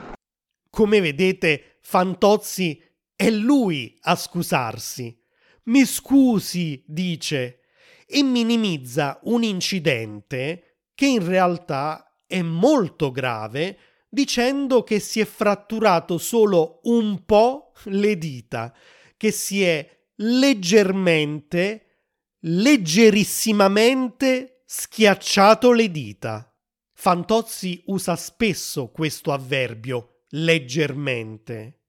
Come 0.68 1.00
vedete, 1.00 1.76
Fantozzi 1.80 2.82
è 3.14 3.30
lui 3.30 3.96
a 4.02 4.16
scusarsi. 4.16 5.16
Mi 5.64 5.84
scusi, 5.84 6.82
dice, 6.88 7.60
e 8.04 8.20
minimizza 8.24 9.20
un 9.24 9.44
incidente 9.44 10.78
che 10.92 11.06
in 11.06 11.24
realtà 11.24 12.16
è 12.26 12.42
molto 12.42 13.12
grave, 13.12 13.78
dicendo 14.08 14.82
che 14.82 14.98
si 14.98 15.20
è 15.20 15.24
fratturato 15.24 16.18
solo 16.18 16.80
un 16.84 17.24
po' 17.24 17.74
le 17.84 18.18
dita, 18.18 18.74
che 19.16 19.30
si 19.30 19.62
è 19.62 19.88
leggermente, 20.16 22.00
leggerissimamente 22.40 24.51
schiacciato 24.74 25.70
le 25.72 25.90
dita. 25.90 26.50
Fantozzi 26.94 27.82
usa 27.88 28.16
spesso 28.16 28.88
questo 28.88 29.30
avverbio, 29.30 30.22
leggermente. 30.30 31.80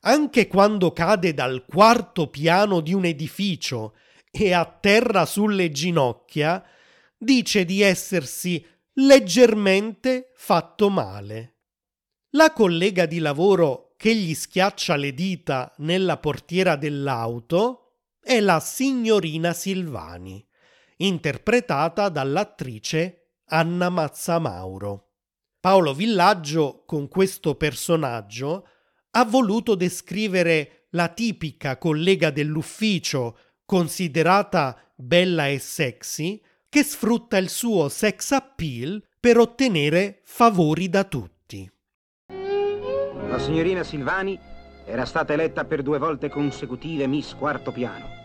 Anche 0.00 0.48
quando 0.48 0.94
cade 0.94 1.34
dal 1.34 1.66
quarto 1.66 2.30
piano 2.30 2.80
di 2.80 2.94
un 2.94 3.04
edificio 3.04 3.94
e 4.30 4.54
atterra 4.54 5.26
sulle 5.26 5.70
ginocchia, 5.70 6.64
dice 7.18 7.66
di 7.66 7.82
essersi 7.82 8.66
leggermente 8.94 10.30
fatto 10.34 10.88
male. 10.88 11.58
La 12.30 12.54
collega 12.54 13.04
di 13.04 13.18
lavoro 13.18 13.92
che 13.98 14.16
gli 14.16 14.32
schiaccia 14.32 14.96
le 14.96 15.12
dita 15.12 15.70
nella 15.78 16.16
portiera 16.16 16.76
dell'auto 16.76 17.98
è 18.18 18.40
la 18.40 18.58
signorina 18.58 19.52
Silvani, 19.52 20.42
interpretata 21.06 22.08
dall'attrice 22.08 23.34
Anna 23.46 23.88
Mazzamauro. 23.88 25.08
Paolo 25.60 25.94
Villaggio, 25.94 26.84
con 26.86 27.08
questo 27.08 27.54
personaggio, 27.54 28.66
ha 29.10 29.24
voluto 29.24 29.74
descrivere 29.74 30.86
la 30.90 31.08
tipica 31.08 31.76
collega 31.78 32.30
dell'ufficio, 32.30 33.38
considerata 33.64 34.76
bella 34.94 35.48
e 35.48 35.58
sexy, 35.58 36.40
che 36.68 36.82
sfrutta 36.82 37.36
il 37.36 37.48
suo 37.48 37.88
sex 37.88 38.30
appeal 38.32 39.02
per 39.20 39.38
ottenere 39.38 40.20
favori 40.24 40.88
da 40.88 41.04
tutti. 41.04 41.70
La 42.28 43.38
signorina 43.38 43.82
Silvani 43.82 44.38
era 44.84 45.04
stata 45.04 45.32
eletta 45.32 45.64
per 45.64 45.82
due 45.82 45.98
volte 45.98 46.28
consecutive 46.28 47.06
Miss 47.06 47.34
Quarto 47.34 47.70
Piano. 47.72 48.21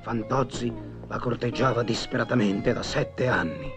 Fantozzi 0.00 0.72
la 1.08 1.18
corteggiava 1.18 1.82
disperatamente 1.82 2.72
da 2.72 2.82
sette 2.82 3.26
anni. 3.26 3.70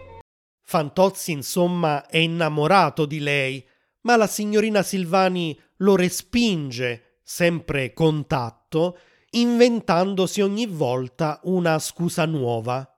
Fantozzi, 0.62 1.32
insomma, 1.32 2.06
è 2.06 2.18
innamorato 2.18 3.04
di 3.06 3.20
lei, 3.20 3.66
ma 4.02 4.16
la 4.16 4.26
signorina 4.26 4.82
Silvani 4.82 5.58
lo 5.78 5.96
respinge, 5.96 7.18
sempre 7.22 7.92
contatto, 7.92 8.98
inventandosi 9.30 10.40
ogni 10.40 10.66
volta 10.66 11.40
una 11.44 11.78
scusa 11.78 12.24
nuova, 12.26 12.88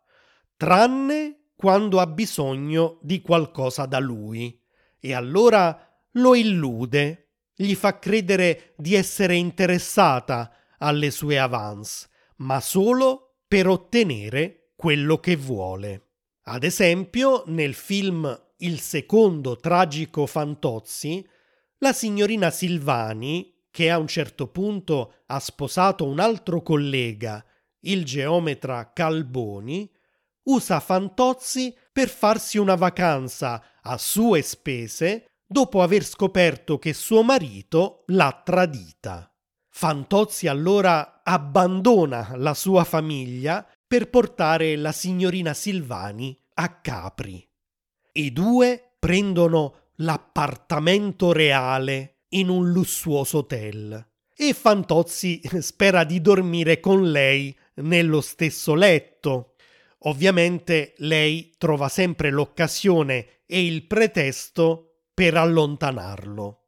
tranne 0.57 1.51
quando 1.57 2.01
ha 2.01 2.07
bisogno 2.07 2.99
di 3.03 3.21
qualcosa 3.23 3.87
da 3.87 3.99
lui. 3.99 4.61
E 5.01 5.15
allora 5.15 5.99
lo 6.13 6.35
illude, 6.35 7.37
gli 7.55 7.75
fa 7.75 7.99
credere 7.99 8.75
di 8.77 8.95
essere 8.95 9.35
interessata 9.35 10.53
alle 10.79 11.11
sue 11.11 11.39
avance, 11.39 12.09
ma 12.37 12.61
solo 12.61 13.37
per 13.47 13.69
ottenere 13.69 14.73
quello 14.77 15.19
che 15.19 15.37
vuole. 15.37 16.09
Ad 16.45 16.63
esempio, 16.63 17.45
nel 17.47 17.75
film 17.75 18.43
Il 18.59 18.81
secondo 18.81 19.57
tragico 19.57 20.27
Fantozzi, 20.27 21.27
la 21.79 21.93
signorina 21.93 22.51
Silvani, 22.51 23.53
che 23.71 23.91
a 23.91 23.99
un 23.99 24.07
certo 24.07 24.47
punto 24.49 25.23
ha 25.27 25.41
sposato 25.41 26.07
un 26.07 26.21
altro 26.21 26.63
collega, 26.63 27.45
il 27.81 28.05
geometra 28.05 28.93
Calboni, 28.93 29.91
usa 30.45 30.81
Fantozzi 30.81 31.77
per 31.93 32.09
farsi 32.09 32.59
una 32.59 32.75
vacanza 32.75 33.63
a 33.83 33.99
sue 33.99 34.43
spese 34.43 35.31
dopo 35.47 35.83
aver 35.83 36.05
scoperto 36.05 36.79
che 36.79 36.93
suo 36.93 37.23
marito 37.23 38.05
l'ha 38.07 38.43
tradita. 38.45 39.33
Fantozzi 39.69 40.47
allora 40.47 41.14
abbandona 41.25 42.33
la 42.37 42.55
sua 42.55 42.85
famiglia 42.85 43.67
per 43.87 44.09
portare 44.09 44.77
la 44.77 44.93
signorina 44.93 45.55
Silvani 45.55 46.39
a 46.55 46.81
Capri. 46.81 47.47
I 48.13 48.33
due 48.33 48.95
prendono 48.99 49.91
l'appartamento 49.97 51.33
reale 51.33 52.21
in 52.31 52.49
un 52.49 52.71
lussuoso 52.71 53.39
hotel 53.39 54.07
e 54.37 54.53
Fantozzi 54.53 55.41
spera 55.61 56.05
di 56.05 56.21
dormire 56.21 56.81
con 56.81 57.11
lei 57.11 57.57
nello 57.77 58.21
stesso 58.21 58.75
letto. 58.75 59.55
Ovviamente 60.07 60.95
lei 60.99 61.55
trova 61.57 61.89
sempre 61.89 62.31
l'occasione 62.31 63.43
e 63.47 63.65
il 63.65 63.87
pretesto 63.87 65.05
per 65.15 65.37
allontanarlo. 65.37 66.61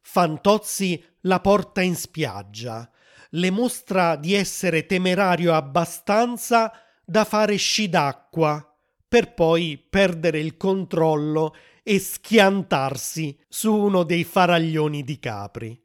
Fantozzi 0.00 1.02
la 1.22 1.40
porta 1.40 1.80
in 1.80 1.96
spiaggia, 1.96 2.90
le 3.30 3.50
mostra 3.50 4.16
di 4.16 4.34
essere 4.34 4.86
temerario 4.86 5.54
abbastanza 5.54 6.72
da 7.04 7.24
fare 7.24 7.56
sci 7.56 7.88
d'acqua, 7.88 8.64
per 9.06 9.34
poi 9.34 9.84
perdere 9.90 10.38
il 10.38 10.56
controllo 10.56 11.54
e 11.82 11.98
schiantarsi 11.98 13.36
su 13.48 13.74
uno 13.74 14.04
dei 14.04 14.24
faraglioni 14.24 15.02
di 15.02 15.18
Capri. 15.18 15.80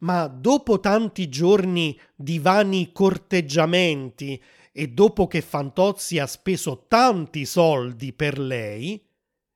Ma 0.00 0.26
dopo 0.28 0.78
tanti 0.78 1.28
giorni 1.28 1.98
di 2.14 2.38
vani 2.38 2.92
corteggiamenti 2.92 4.40
e 4.70 4.88
dopo 4.88 5.26
che 5.26 5.40
Fantozzi 5.40 6.18
ha 6.18 6.26
speso 6.26 6.84
tanti 6.86 7.44
soldi 7.44 8.12
per 8.12 8.38
lei, 8.38 9.02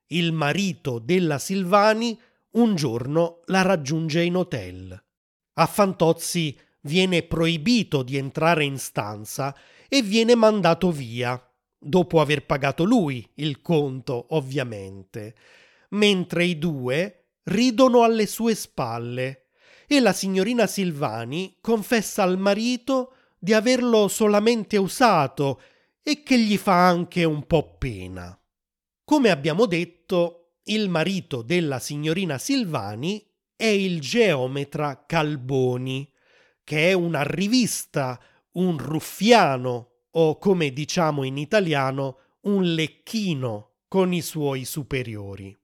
il 0.07 0.33
marito 0.33 0.99
della 0.99 1.39
Silvani 1.39 2.19
un 2.51 2.75
giorno 2.75 3.39
la 3.45 3.61
raggiunge 3.61 4.21
in 4.21 4.35
hotel. 4.35 5.03
A 5.53 5.65
Fantozzi 5.65 6.57
viene 6.83 7.23
proibito 7.23 8.03
di 8.03 8.17
entrare 8.17 8.63
in 8.63 8.77
stanza 8.77 9.55
e 9.87 10.01
viene 10.01 10.35
mandato 10.35 10.91
via, 10.91 11.41
dopo 11.77 12.19
aver 12.19 12.45
pagato 12.45 12.83
lui 12.83 13.27
il 13.35 13.61
conto, 13.61 14.27
ovviamente, 14.29 15.35
mentre 15.89 16.45
i 16.45 16.57
due 16.57 17.25
ridono 17.43 18.03
alle 18.03 18.25
sue 18.25 18.55
spalle 18.55 19.47
e 19.87 19.99
la 19.99 20.13
signorina 20.13 20.65
Silvani 20.65 21.57
confessa 21.61 22.23
al 22.23 22.37
marito 22.37 23.15
di 23.37 23.53
averlo 23.53 24.07
solamente 24.07 24.77
usato 24.77 25.61
e 26.01 26.23
che 26.23 26.39
gli 26.39 26.57
fa 26.57 26.87
anche 26.87 27.23
un 27.23 27.45
po' 27.45 27.75
pena. 27.77 28.37
Come 29.03 29.29
abbiamo 29.29 29.65
detto, 29.65 30.59
il 30.63 30.87
marito 30.89 31.41
della 31.41 31.79
signorina 31.79 32.37
Silvani 32.37 33.25
è 33.55 33.65
il 33.65 33.99
geometra 33.99 35.03
Calboni, 35.05 36.09
che 36.63 36.89
è 36.89 36.93
una 36.93 37.23
rivista, 37.23 38.19
un 38.53 38.77
ruffiano, 38.77 39.89
o 40.11 40.37
come 40.37 40.71
diciamo 40.71 41.23
in 41.23 41.37
italiano, 41.37 42.17
un 42.41 42.63
lecchino 42.63 43.77
con 43.87 44.13
i 44.13 44.21
suoi 44.21 44.65
superiori. 44.65 45.57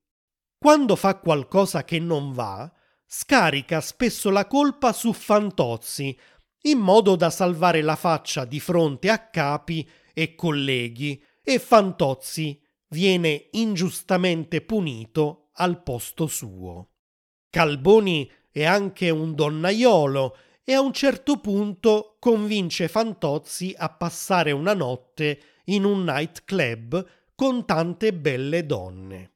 Quando 0.57 0.95
fa 0.95 1.19
qualcosa 1.19 1.83
che 1.83 1.99
non 1.99 2.33
va, 2.33 2.71
scarica 3.05 3.81
spesso 3.81 4.29
la 4.29 4.45
colpa 4.45 4.91
su 4.91 5.13
Fantozzi, 5.13 6.17
in 6.63 6.79
modo 6.79 7.15
da 7.15 7.29
salvare 7.29 7.81
la 7.81 7.95
faccia 7.95 8.45
di 8.45 8.59
fronte 8.59 9.09
a 9.09 9.29
capi 9.29 9.87
e 10.13 10.35
colleghi, 10.35 11.23
e 11.41 11.59
Fantozzi 11.59 12.61
viene 12.89 13.47
ingiustamente 13.51 14.61
punito 14.61 15.49
al 15.53 15.81
posto 15.81 16.27
suo. 16.27 16.89
Calboni 17.49 18.29
è 18.51 18.65
anche 18.65 19.09
un 19.09 19.33
donnaiolo 19.33 20.37
e 20.69 20.73
a 20.73 20.81
un 20.81 20.93
certo 20.93 21.39
punto 21.39 22.17
convince 22.19 22.87
Fantozzi 22.87 23.73
a 23.75 23.89
passare 23.89 24.51
una 24.51 24.75
notte 24.75 25.41
in 25.65 25.83
un 25.83 26.03
nightclub 26.03 27.07
con 27.33 27.65
tante 27.65 28.13
belle 28.13 28.63
donne. 28.67 29.31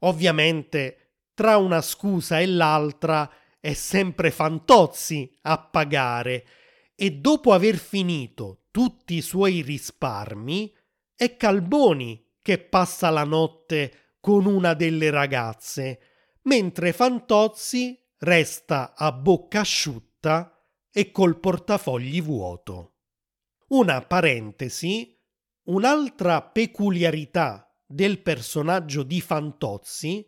Ovviamente, 0.00 1.20
tra 1.34 1.56
una 1.56 1.80
scusa 1.80 2.40
e 2.40 2.46
l'altra, 2.46 3.30
è 3.60 3.74
sempre 3.74 4.32
Fantozzi 4.32 5.32
a 5.42 5.56
pagare 5.56 6.46
e 6.96 7.12
dopo 7.12 7.52
aver 7.52 7.76
finito 7.76 8.64
tutti 8.72 9.14
i 9.14 9.22
suoi 9.22 9.60
risparmi, 9.60 10.74
è 11.14 11.36
Calboni 11.36 12.30
che 12.42 12.58
passa 12.58 13.08
la 13.10 13.22
notte 13.22 14.16
con 14.18 14.46
una 14.46 14.74
delle 14.74 15.10
ragazze, 15.10 16.00
mentre 16.42 16.92
Fantozzi 16.92 17.96
resta 18.18 18.94
a 18.96 19.12
bocca 19.12 19.60
asciutta 19.60 20.56
e 20.92 21.10
col 21.10 21.40
portafogli 21.40 22.22
vuoto. 22.22 22.96
Una 23.68 24.02
parentesi, 24.02 25.18
un'altra 25.64 26.42
peculiarità 26.42 27.74
del 27.86 28.20
personaggio 28.20 29.02
di 29.02 29.20
Fantozzi 29.20 30.26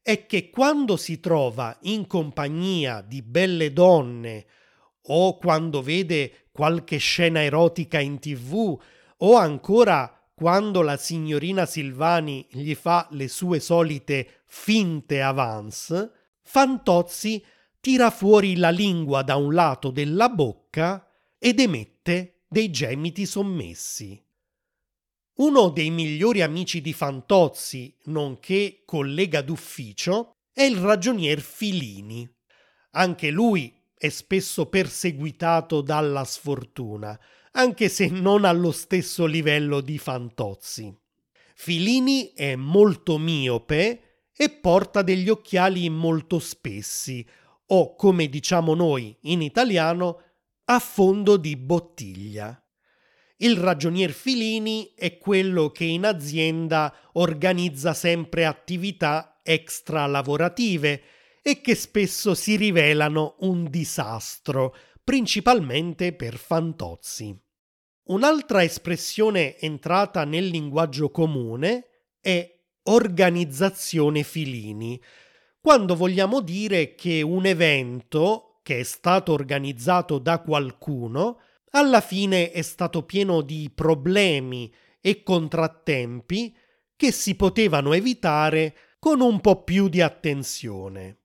è 0.00 0.26
che 0.26 0.50
quando 0.50 0.96
si 0.96 1.18
trova 1.18 1.76
in 1.82 2.06
compagnia 2.06 3.00
di 3.00 3.22
belle 3.22 3.72
donne 3.72 4.46
o 5.08 5.36
quando 5.36 5.82
vede 5.82 6.48
qualche 6.52 6.98
scena 6.98 7.42
erotica 7.42 7.98
in 7.98 8.20
tv 8.20 8.80
o 9.18 9.34
ancora 9.34 10.16
quando 10.32 10.82
la 10.82 10.96
signorina 10.96 11.66
Silvani 11.66 12.46
gli 12.50 12.74
fa 12.74 13.08
le 13.10 13.26
sue 13.26 13.58
solite 13.58 14.42
finte 14.44 15.22
avance, 15.22 16.12
Fantozzi 16.42 17.42
tira 17.80 18.10
fuori 18.10 18.56
la 18.56 18.70
lingua 18.70 19.22
da 19.22 19.36
un 19.36 19.54
lato 19.54 19.90
della 19.90 20.28
bocca 20.28 21.08
ed 21.38 21.60
emette 21.60 22.42
dei 22.48 22.70
gemiti 22.70 23.26
sommessi. 23.26 24.22
Uno 25.36 25.68
dei 25.68 25.90
migliori 25.90 26.40
amici 26.40 26.80
di 26.80 26.94
Fantozzi, 26.94 27.94
nonché 28.04 28.82
collega 28.86 29.42
d'ufficio, 29.42 30.36
è 30.52 30.62
il 30.62 30.76
ragionier 30.78 31.40
Filini. 31.40 32.26
Anche 32.92 33.30
lui 33.30 33.78
è 33.98 34.08
spesso 34.08 34.66
perseguitato 34.66 35.82
dalla 35.82 36.24
sfortuna, 36.24 37.18
anche 37.52 37.90
se 37.90 38.08
non 38.08 38.44
allo 38.44 38.72
stesso 38.72 39.26
livello 39.26 39.82
di 39.82 39.98
Fantozzi. 39.98 40.94
Filini 41.54 42.32
è 42.32 42.56
molto 42.56 43.18
miope 43.18 44.28
e 44.34 44.50
porta 44.50 45.02
degli 45.02 45.28
occhiali 45.28 45.88
molto 45.90 46.38
spessi, 46.38 47.26
o 47.66 47.94
come 47.94 48.28
diciamo 48.28 48.74
noi 48.74 49.16
in 49.22 49.42
italiano, 49.42 50.22
a 50.64 50.78
fondo 50.78 51.36
di 51.36 51.56
bottiglia. 51.56 52.60
Il 53.38 53.56
ragionier 53.56 54.12
Filini 54.12 54.92
è 54.94 55.18
quello 55.18 55.70
che 55.70 55.84
in 55.84 56.04
azienda 56.04 56.94
organizza 57.12 57.92
sempre 57.92 58.46
attività 58.46 59.40
extra 59.42 60.06
lavorative 60.06 61.02
e 61.42 61.60
che 61.60 61.74
spesso 61.74 62.34
si 62.34 62.56
rivelano 62.56 63.36
un 63.40 63.68
disastro, 63.68 64.74
principalmente 65.04 66.12
per 66.14 66.36
Fantozzi. 66.36 67.38
Un'altra 68.04 68.64
espressione 68.64 69.58
entrata 69.58 70.24
nel 70.24 70.46
linguaggio 70.46 71.10
comune 71.10 71.86
è 72.20 72.52
organizzazione 72.84 74.22
filini, 74.22 75.00
quando 75.66 75.96
vogliamo 75.96 76.42
dire 76.42 76.94
che 76.94 77.22
un 77.22 77.44
evento 77.44 78.60
che 78.62 78.78
è 78.78 78.82
stato 78.84 79.32
organizzato 79.32 80.20
da 80.20 80.38
qualcuno 80.38 81.40
alla 81.70 82.00
fine 82.00 82.52
è 82.52 82.62
stato 82.62 83.02
pieno 83.02 83.40
di 83.40 83.68
problemi 83.74 84.72
e 85.00 85.24
contrattempi 85.24 86.56
che 86.94 87.10
si 87.10 87.34
potevano 87.34 87.94
evitare 87.94 88.76
con 89.00 89.20
un 89.20 89.40
po' 89.40 89.64
più 89.64 89.88
di 89.88 90.00
attenzione. 90.00 91.22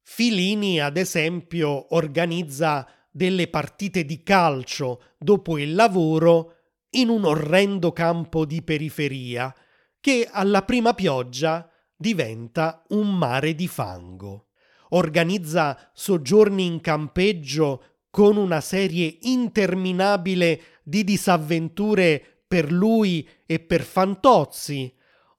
Filini, 0.00 0.80
ad 0.80 0.96
esempio, 0.96 1.94
organizza 1.94 2.88
delle 3.10 3.48
partite 3.48 4.06
di 4.06 4.22
calcio 4.22 5.02
dopo 5.18 5.58
il 5.58 5.74
lavoro 5.74 6.54
in 6.92 7.10
un 7.10 7.26
orrendo 7.26 7.92
campo 7.92 8.46
di 8.46 8.62
periferia 8.62 9.54
che 10.00 10.26
alla 10.32 10.62
prima 10.62 10.94
pioggia 10.94 11.66
diventa 12.02 12.82
un 12.88 13.16
mare 13.16 13.54
di 13.54 13.68
fango. 13.68 14.48
Organizza 14.90 15.90
soggiorni 15.94 16.66
in 16.66 16.82
campeggio 16.82 17.84
con 18.10 18.36
una 18.36 18.60
serie 18.60 19.16
interminabile 19.22 20.60
di 20.82 21.02
disavventure 21.04 22.42
per 22.46 22.70
lui 22.70 23.26
e 23.46 23.58
per 23.60 23.82
Fantozzi, 23.82 24.94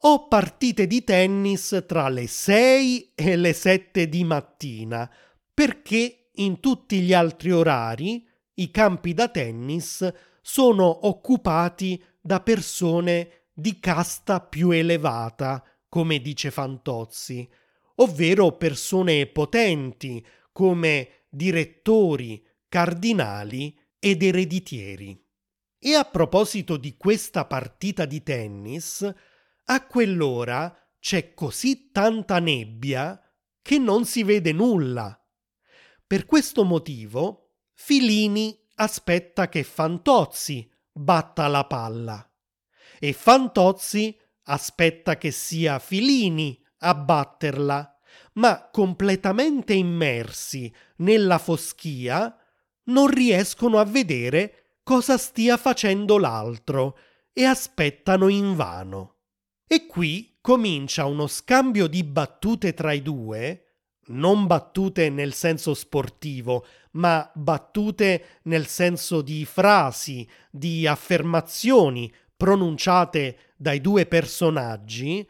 o 0.06 0.28
partite 0.28 0.88
di 0.88 1.04
tennis 1.04 1.84
tra 1.88 2.10
le 2.10 2.26
6 2.26 3.12
e 3.14 3.36
le 3.36 3.54
7 3.54 4.10
di 4.10 4.24
mattina, 4.24 5.10
perché 5.54 6.30
in 6.34 6.60
tutti 6.60 7.02
gli 7.02 7.14
altri 7.14 7.52
orari 7.52 8.28
i 8.56 8.72
campi 8.72 9.14
da 9.14 9.28
tennis 9.28 10.12
sono 10.42 11.08
occupati 11.08 12.04
da 12.20 12.42
persone 12.42 13.44
di 13.54 13.80
casta 13.80 14.42
più 14.42 14.72
elevata, 14.72 15.64
come 15.94 16.22
dice 16.22 16.50
Fantozzi, 16.50 17.48
ovvero 17.98 18.58
persone 18.58 19.28
potenti 19.28 20.26
come 20.52 21.26
direttori, 21.30 22.44
cardinali 22.68 23.80
ed 24.00 24.24
ereditieri. 24.24 25.24
E 25.78 25.94
a 25.94 26.04
proposito 26.04 26.78
di 26.78 26.98
questa 26.98 27.46
partita 27.46 28.06
di 28.06 28.24
tennis, 28.24 29.08
a 29.66 29.86
quell'ora 29.86 30.76
c'è 31.00 31.36
così 31.36 31.92
tanta 31.92 32.40
nebbia 32.40 33.22
che 33.62 33.78
non 33.78 34.06
si 34.06 34.24
vede 34.24 34.52
nulla 34.52 35.16
per 36.08 36.26
questo 36.26 36.64
motivo, 36.64 37.58
Filini 37.72 38.60
aspetta 38.78 39.48
che 39.48 39.62
Fantozzi 39.62 40.68
batta 40.92 41.48
la 41.48 41.66
palla 41.66 42.28
e 42.98 43.14
Fantozzi 43.14 44.20
aspetta 44.44 45.18
che 45.18 45.32
sia 45.32 45.80
Filini 45.80 46.62
a 46.80 46.96
batterla, 46.96 47.98
ma 48.34 48.70
completamente 48.72 49.74
immersi 49.74 50.74
nella 50.98 51.38
foschia 51.38 52.36
non 52.86 53.08
riescono 53.08 53.80
a 53.80 53.86
vedere 53.86 54.78
cosa 54.84 55.18
stia 55.18 55.58
facendo 55.58 56.18
l'altro 56.18 56.98
e 57.32 57.46
aspettano 57.46 58.28
invano. 58.28 59.16
E 59.66 59.86
qui 59.88 60.38
comincia 60.42 61.06
uno 61.06 61.28
scambio 61.28 61.88
di 61.88 62.04
battute 62.04 62.74
tra 62.74 62.92
i 62.92 63.02
due 63.02 63.64
non 64.06 64.48
battute 64.48 65.10
nel 65.10 65.34
senso 65.34 65.74
sportivo, 65.74 66.66
ma 66.92 67.30
battute 67.34 68.40
nel 68.44 68.68
senso 68.68 69.22
di 69.22 69.46
frasi, 69.46 70.28
di 70.50 70.86
affermazioni 70.86 72.12
pronunciate 72.36 73.53
dai 73.64 73.82
due 73.82 74.06
personaggi 74.06 75.28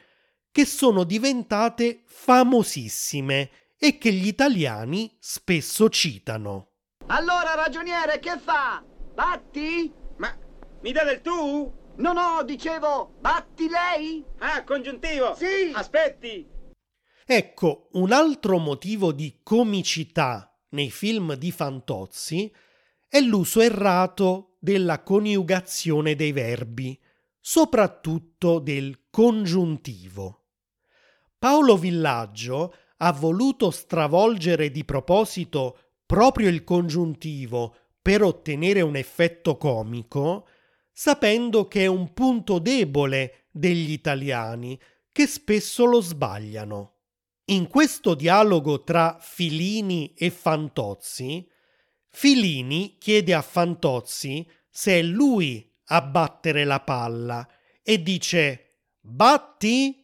che 0.52 0.65
sono 0.65 1.06
diventate 1.06 2.02
famosissime 2.06 3.50
e 3.78 3.98
che 3.98 4.12
gli 4.12 4.28
italiani 4.28 5.15
spesso 5.19 5.88
citano. 5.88 6.72
Allora, 7.08 7.54
ragioniere, 7.54 8.19
che 8.19 8.38
fa? 8.38 8.84
Batti? 9.13 9.91
Ma 10.17 10.36
mi 10.82 10.91
dà 10.91 11.04
del 11.04 11.22
tu? 11.22 11.82
No, 11.96 12.12
no, 12.12 12.43
dicevo, 12.43 13.17
batti 13.19 13.69
lei? 13.69 14.26
Ah, 14.39 14.63
congiuntivo! 14.63 15.36
Sì! 15.36 15.72
Aspetti! 15.74 16.50
Ecco, 17.26 17.89
un 17.93 18.12
altro 18.12 18.58
motivo 18.58 19.12
di 19.12 19.41
comicità 19.43 20.58
nei 20.69 20.89
film 20.89 21.36
di 21.36 21.52
Fantozzi 21.52 22.52
è 23.08 23.19
l'uso 23.19 23.62
errato 23.62 24.56
della 24.60 25.04
coniugazione 25.04 26.15
dei 26.15 26.32
verbi, 26.32 27.00
soprattutto 27.45 28.60
del 28.60 29.08
congiuntivo. 29.10 30.45
Paolo 31.38 31.75
Villaggio 31.75 32.73
ha 32.97 33.12
voluto 33.12 33.69
stravolgere 33.69 34.71
di 34.71 34.86
proposito 34.86 35.77
proprio 36.06 36.47
il 36.47 36.63
congiuntivo 36.63 37.75
per 38.01 38.23
ottenere 38.23 38.79
un 38.79 38.95
effetto 38.95 39.58
comico, 39.58 40.47
sapendo 40.89 41.67
che 41.67 41.82
è 41.82 41.86
un 41.86 42.13
punto 42.13 42.60
debole 42.60 43.47
degli 43.51 43.91
italiani, 43.91 44.79
che 45.12 45.27
spesso 45.27 45.84
lo 45.84 45.99
sbagliano. 45.99 46.99
In 47.47 47.67
questo 47.67 48.15
dialogo 48.15 48.84
tra 48.84 49.17
Filini 49.19 50.13
e 50.13 50.29
Fantozzi, 50.29 51.45
Filini 52.08 52.95
chiede 52.99 53.34
a 53.34 53.41
Fantozzi 53.41 54.49
se 54.69 54.99
è 54.99 55.01
lui 55.01 55.72
a 55.86 56.02
battere 56.02 56.63
la 56.63 56.80
palla 56.80 57.48
e 57.82 58.02
dice 58.02 58.80
Batti? 59.00 60.02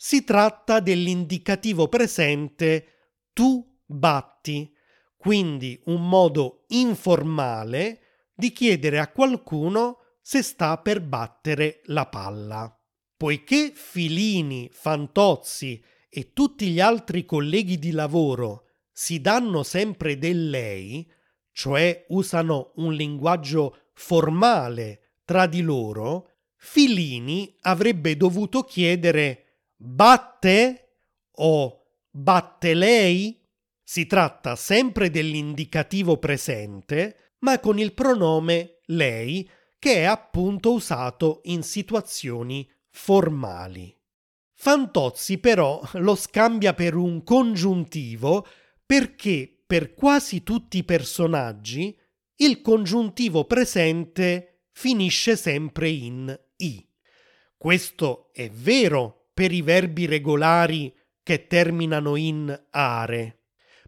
Si 0.00 0.22
tratta 0.22 0.78
dell'indicativo 0.78 1.88
presente 1.88 3.16
tu 3.32 3.80
batti, 3.84 4.72
quindi 5.16 5.80
un 5.86 6.08
modo 6.08 6.64
informale 6.68 8.00
di 8.32 8.52
chiedere 8.52 9.00
a 9.00 9.10
qualcuno 9.10 9.98
se 10.22 10.42
sta 10.42 10.78
per 10.78 11.00
battere 11.00 11.80
la 11.86 12.06
palla. 12.06 12.72
Poiché 13.16 13.72
Filini, 13.74 14.68
Fantozzi 14.70 15.82
e 16.08 16.32
tutti 16.32 16.68
gli 16.68 16.78
altri 16.78 17.24
colleghi 17.24 17.78
di 17.80 17.90
lavoro 17.90 18.66
si 18.92 19.20
danno 19.20 19.64
sempre 19.64 20.16
del 20.16 20.50
lei, 20.50 21.10
cioè 21.50 22.04
usano 22.10 22.72
un 22.76 22.92
linguaggio 22.92 23.88
formale 23.94 25.07
tra 25.28 25.46
di 25.46 25.60
loro, 25.60 26.30
Filini 26.56 27.54
avrebbe 27.60 28.16
dovuto 28.16 28.62
chiedere 28.62 29.66
batte 29.76 31.00
o 31.32 31.82
batte 32.08 32.72
lei? 32.72 33.38
Si 33.82 34.06
tratta 34.06 34.56
sempre 34.56 35.10
dell'indicativo 35.10 36.16
presente, 36.16 37.34
ma 37.40 37.60
con 37.60 37.78
il 37.78 37.92
pronome 37.92 38.78
lei, 38.86 39.46
che 39.78 39.96
è 39.96 40.04
appunto 40.04 40.72
usato 40.72 41.42
in 41.44 41.62
situazioni 41.62 42.66
formali. 42.88 43.94
Fantozzi 44.54 45.36
però 45.36 45.78
lo 45.96 46.14
scambia 46.14 46.72
per 46.72 46.94
un 46.94 47.22
congiuntivo 47.22 48.46
perché 48.86 49.62
per 49.66 49.92
quasi 49.92 50.42
tutti 50.42 50.78
i 50.78 50.84
personaggi 50.84 51.94
il 52.36 52.62
congiuntivo 52.62 53.44
presente 53.44 54.57
finisce 54.78 55.34
sempre 55.34 55.88
in 55.88 56.40
i. 56.58 56.88
Questo 57.56 58.30
è 58.32 58.48
vero 58.48 59.30
per 59.34 59.50
i 59.50 59.60
verbi 59.60 60.06
regolari 60.06 60.94
che 61.24 61.48
terminano 61.48 62.14
in 62.14 62.66
are. 62.70 63.40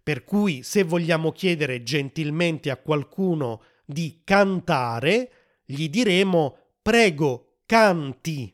Per 0.03 0.25
cui 0.25 0.65
se 0.65 0.83
vogliamo 0.83 1.31
chiedere 1.31 1.85
gentilmente 1.85 2.71
a 2.71 2.77
qualcuno 2.77 3.63
di 3.85 4.23
cantare, 4.25 5.31
gli 5.65 5.89
diremo 5.89 6.59
prego 6.83 7.59
canti. 7.67 8.53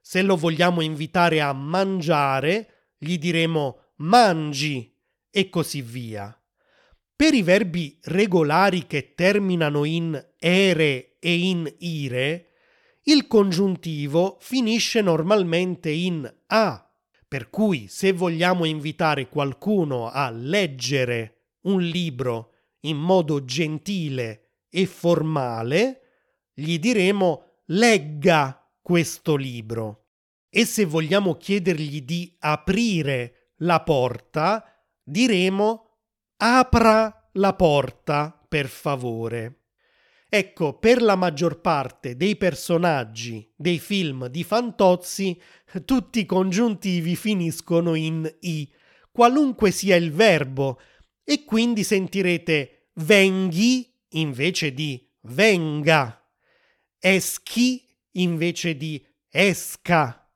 Se 0.00 0.22
lo 0.22 0.36
vogliamo 0.36 0.80
invitare 0.80 1.42
a 1.42 1.52
mangiare, 1.52 2.94
gli 2.96 3.18
diremo 3.18 3.92
mangi 3.96 4.98
e 5.30 5.50
così 5.50 5.82
via. 5.82 6.34
Per 7.14 7.34
i 7.34 7.42
verbi 7.42 7.98
regolari 8.04 8.86
che 8.86 9.12
terminano 9.14 9.84
in 9.84 10.26
ere 10.38 11.15
e 11.26 11.34
in 11.48 11.74
ire, 11.78 12.50
il 13.02 13.26
congiuntivo 13.26 14.36
finisce 14.40 15.00
normalmente 15.00 15.90
in 15.90 16.32
a, 16.46 16.88
per 17.26 17.50
cui 17.50 17.88
se 17.88 18.12
vogliamo 18.12 18.64
invitare 18.64 19.28
qualcuno 19.28 20.08
a 20.08 20.30
leggere 20.30 21.56
un 21.62 21.82
libro 21.82 22.52
in 22.82 22.96
modo 22.96 23.44
gentile 23.44 24.60
e 24.70 24.86
formale, 24.86 26.02
gli 26.54 26.78
diremo 26.78 27.62
legga 27.66 28.64
questo 28.80 29.34
libro. 29.34 30.10
E 30.48 30.64
se 30.64 30.84
vogliamo 30.84 31.34
chiedergli 31.34 32.02
di 32.02 32.36
aprire 32.38 33.54
la 33.56 33.80
porta, 33.82 34.64
diremo 35.02 36.02
apra 36.36 37.30
la 37.32 37.52
porta, 37.54 38.46
per 38.48 38.68
favore. 38.68 39.65
Ecco, 40.28 40.78
per 40.78 41.02
la 41.02 41.14
maggior 41.14 41.60
parte 41.60 42.16
dei 42.16 42.36
personaggi 42.36 43.48
dei 43.54 43.78
film 43.78 44.26
di 44.26 44.42
Fantozzi, 44.42 45.40
tutti 45.84 46.20
i 46.20 46.26
congiuntivi 46.26 47.14
finiscono 47.14 47.94
in 47.94 48.28
i, 48.40 48.68
qualunque 49.12 49.70
sia 49.70 49.96
il 49.96 50.12
verbo, 50.12 50.80
e 51.22 51.44
quindi 51.44 51.84
sentirete 51.84 52.90
venghi 52.94 53.92
invece 54.10 54.72
di 54.72 55.08
venga, 55.22 56.28
eschi 56.98 57.84
invece 58.12 58.76
di 58.76 59.04
esca, 59.30 60.28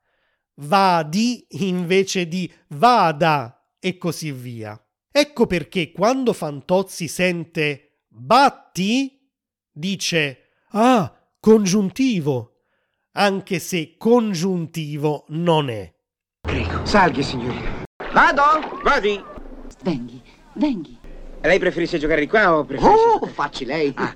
vadi 0.55 1.45
invece 1.49 2.27
di 2.27 2.51
vada. 2.69 3.55
E 3.83 3.97
così 3.97 4.31
via. 4.31 4.79
Ecco 5.11 5.47
perché 5.47 5.91
quando 5.91 6.33
Fantozzi 6.33 7.07
sente 7.07 8.03
batti, 8.07 9.20
dice 9.71 10.49
ah, 10.71 11.13
congiuntivo, 11.39 12.63
anche 13.13 13.59
se 13.59 13.95
congiuntivo 13.97 15.25
non 15.29 15.69
è. 15.69 15.93
Prego, 16.41 16.85
salghi, 16.85 17.23
signorina. 17.23 17.83
Vado? 18.13 18.79
Vadi? 18.83 19.23
Venghi, 19.83 20.21
venghi. 20.55 20.99
Lei 21.41 21.59
preferisce 21.59 21.97
giocare 21.97 22.21
di 22.21 22.27
qua 22.27 22.57
o 22.57 22.65
preferisce... 22.65 23.03
Oh, 23.03 23.25
facci 23.27 23.65
lei. 23.65 23.91
Ah. 23.95 24.15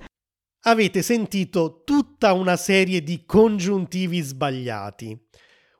avete 0.67 1.01
sentito 1.01 1.83
tutta 1.83 2.33
una 2.33 2.55
serie 2.55 3.03
di 3.03 3.23
congiuntivi 3.25 4.19
sbagliati. 4.21 5.17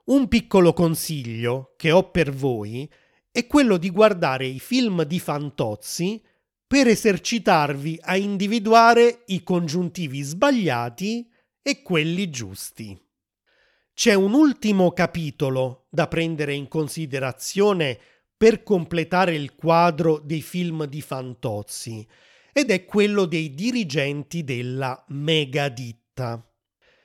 Un 0.06 0.28
piccolo 0.28 0.72
consiglio 0.72 1.74
che 1.76 1.90
ho 1.90 2.10
per 2.10 2.32
voi 2.32 2.88
è 3.30 3.46
quello 3.46 3.76
di 3.76 3.90
guardare 3.90 4.46
i 4.46 4.60
film 4.60 5.02
di 5.02 5.18
Fantozzi 5.18 6.22
per 6.66 6.88
esercitarvi 6.88 8.00
a 8.02 8.16
individuare 8.16 9.22
i 9.26 9.42
congiuntivi 9.42 10.22
sbagliati 10.22 11.30
e 11.62 11.82
quelli 11.82 12.28
giusti. 12.28 12.98
C'è 13.94 14.14
un 14.14 14.34
ultimo 14.34 14.92
capitolo 14.92 15.86
da 15.90 16.08
prendere 16.08 16.54
in 16.54 16.68
considerazione 16.68 17.98
per 18.36 18.62
completare 18.62 19.34
il 19.34 19.54
quadro 19.54 20.18
dei 20.18 20.42
film 20.42 20.84
di 20.84 21.00
Fantozzi 21.00 22.06
ed 22.52 22.70
è 22.70 22.84
quello 22.84 23.24
dei 23.24 23.54
dirigenti 23.54 24.44
della 24.44 25.02
megaditta. 25.08 26.44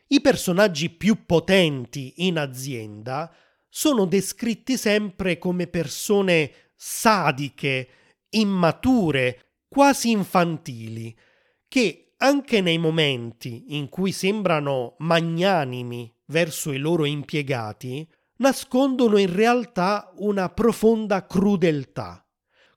I 0.07 0.21
personaggi 0.21 0.89
più 0.89 1.25
potenti 1.25 2.13
in 2.27 2.37
azienda 2.37 3.33
sono 3.69 4.05
descritti 4.05 4.75
sempre 4.75 5.37
come 5.37 5.67
persone 5.67 6.51
sadiche, 6.75 7.87
immature, 8.31 9.50
quasi 9.73 10.11
infantili, 10.11 11.17
che 11.69 12.15
anche 12.17 12.59
nei 12.59 12.77
momenti 12.77 13.77
in 13.77 13.87
cui 13.87 14.11
sembrano 14.11 14.95
magnanimi 14.97 16.13
verso 16.25 16.73
i 16.73 16.77
loro 16.77 17.05
impiegati, 17.05 18.05
nascondono 18.39 19.15
in 19.15 19.33
realtà 19.33 20.11
una 20.17 20.49
profonda 20.49 21.25
crudeltà, 21.25 22.27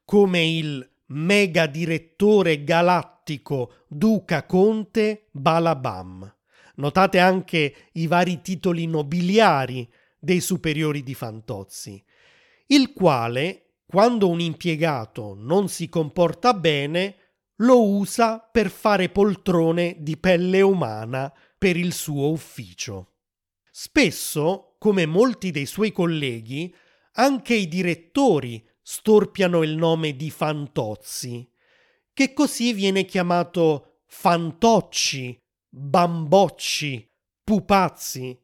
come 0.05 0.47
il 0.47 0.89
mega 1.07 1.65
direttore 1.65 2.63
galattico 2.63 3.83
Duca 3.89 4.45
Conte 4.45 5.27
Balabam. 5.31 6.33
Notate 6.75 7.19
anche 7.19 7.89
i 7.91 8.07
vari 8.07 8.39
titoli 8.41 8.87
nobiliari 8.87 9.85
dei 10.17 10.39
superiori 10.39 11.03
di 11.03 11.13
Fantozzi, 11.13 12.01
il 12.67 12.93
quale, 12.93 13.64
quando 13.85 14.27
un 14.29 14.39
impiegato 14.39 15.35
non 15.37 15.69
si 15.69 15.87
comporta 15.89 16.53
bene, 16.53 17.17
lo 17.59 17.87
usa 17.87 18.39
per 18.39 18.69
fare 18.69 19.09
poltrone 19.09 19.97
di 19.99 20.17
pelle 20.17 20.61
umana 20.61 21.31
per 21.57 21.77
il 21.77 21.93
suo 21.93 22.31
ufficio. 22.31 23.13
Spesso, 23.71 24.75
come 24.79 25.05
molti 25.05 25.51
dei 25.51 25.65
suoi 25.65 25.91
colleghi, 25.91 26.73
anche 27.13 27.53
i 27.53 27.67
direttori 27.67 28.67
storpiano 28.81 29.63
il 29.63 29.75
nome 29.75 30.15
di 30.15 30.29
Fantozzi, 30.29 31.49
che 32.13 32.33
così 32.33 32.73
viene 32.73 33.05
chiamato 33.05 34.01
Fantocci, 34.05 35.41
Bambocci, 35.67 37.11
Pupazzi, 37.43 38.39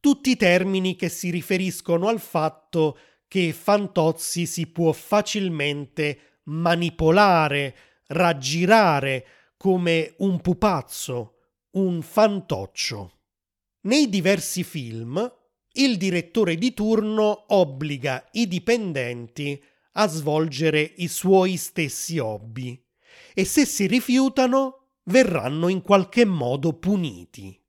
tutti 0.00 0.36
termini 0.36 0.96
che 0.96 1.08
si 1.08 1.30
riferiscono 1.30 2.08
al 2.08 2.20
fatto 2.20 2.98
che 3.36 3.52
Fantozzi 3.52 4.46
si 4.46 4.66
può 4.66 4.92
facilmente 4.92 6.38
manipolare, 6.44 7.76
raggirare 8.06 9.26
come 9.58 10.14
un 10.20 10.40
pupazzo, 10.40 11.34
un 11.72 12.00
fantoccio. 12.00 13.18
Nei 13.82 14.08
diversi 14.08 14.64
film 14.64 15.30
il 15.72 15.98
direttore 15.98 16.56
di 16.56 16.72
turno 16.72 17.44
obbliga 17.48 18.26
i 18.32 18.48
dipendenti 18.48 19.62
a 19.92 20.06
svolgere 20.06 20.94
i 20.96 21.08
suoi 21.08 21.58
stessi 21.58 22.16
hobby 22.16 22.82
e 23.34 23.44
se 23.44 23.66
si 23.66 23.86
rifiutano 23.86 24.92
verranno 25.04 25.68
in 25.68 25.82
qualche 25.82 26.24
modo 26.24 26.72
puniti. 26.72 27.62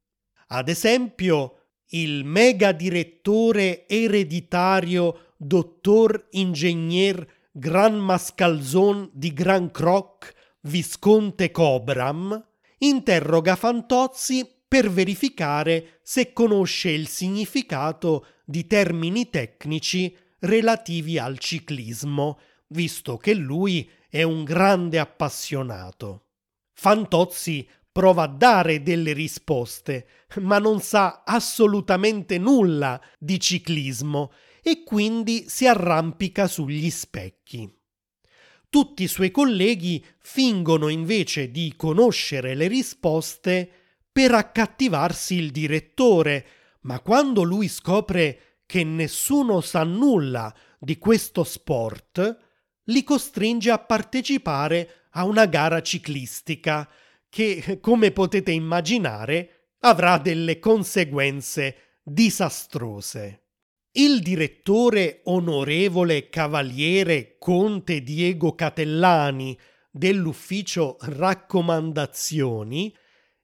Ad 0.47 0.69
esempio, 0.69 1.71
il 1.87 2.23
mega 2.23 2.71
direttore 2.71 3.85
ereditario 3.85 5.26
dottor 5.37 6.27
ingegner 6.31 7.35
Gran 7.51 7.97
Mascalzon 7.97 9.09
di 9.13 9.33
Gran 9.33 9.71
Croc, 9.71 10.33
Visconte 10.61 11.51
Cobram, 11.51 12.45
interroga 12.79 13.55
Fantozzi 13.55 14.47
per 14.67 14.91
verificare 14.91 15.99
se 16.03 16.33
conosce 16.33 16.89
il 16.89 17.07
significato 17.07 18.25
di 18.43 18.67
termini 18.67 19.29
tecnici 19.29 20.15
relativi 20.39 21.17
al 21.17 21.39
ciclismo, 21.39 22.39
visto 22.67 23.17
che 23.17 23.33
lui 23.33 23.89
è 24.09 24.23
un 24.23 24.43
grande 24.43 24.99
appassionato. 24.99 26.25
Fantozzi 26.73 27.67
prova 27.91 28.23
a 28.23 28.27
dare 28.27 28.83
delle 28.83 29.13
risposte, 29.13 30.07
ma 30.41 30.59
non 30.59 30.79
sa 30.81 31.23
assolutamente 31.25 32.37
nulla 32.37 33.01
di 33.17 33.39
ciclismo 33.39 34.31
e 34.67 34.83
quindi 34.83 35.45
si 35.47 35.65
arrampica 35.65 36.45
sugli 36.45 36.89
specchi. 36.89 37.73
Tutti 38.67 39.03
i 39.03 39.07
suoi 39.07 39.31
colleghi 39.31 40.05
fingono 40.19 40.89
invece 40.89 41.51
di 41.51 41.73
conoscere 41.77 42.53
le 42.53 42.67
risposte 42.67 43.71
per 44.11 44.33
accattivarsi 44.33 45.35
il 45.35 45.51
direttore, 45.51 46.45
ma 46.81 46.99
quando 46.99 47.43
lui 47.43 47.69
scopre 47.69 48.57
che 48.65 48.83
nessuno 48.83 49.61
sa 49.61 49.85
nulla 49.85 50.53
di 50.77 50.97
questo 50.97 51.45
sport, 51.45 52.37
li 52.87 53.05
costringe 53.05 53.71
a 53.71 53.79
partecipare 53.79 55.05
a 55.11 55.23
una 55.23 55.45
gara 55.45 55.81
ciclistica 55.81 56.91
che, 57.29 57.79
come 57.79 58.11
potete 58.11 58.51
immaginare, 58.51 59.75
avrà 59.79 60.17
delle 60.17 60.59
conseguenze 60.59 61.99
disastrose. 62.03 63.43
Il 63.99 64.19
direttore 64.19 65.21
onorevole 65.23 66.29
cavaliere 66.29 67.37
Conte 67.39 68.03
Diego 68.03 68.53
Catellani 68.53 69.57
dell'ufficio 69.89 70.97
raccomandazioni 70.99 72.95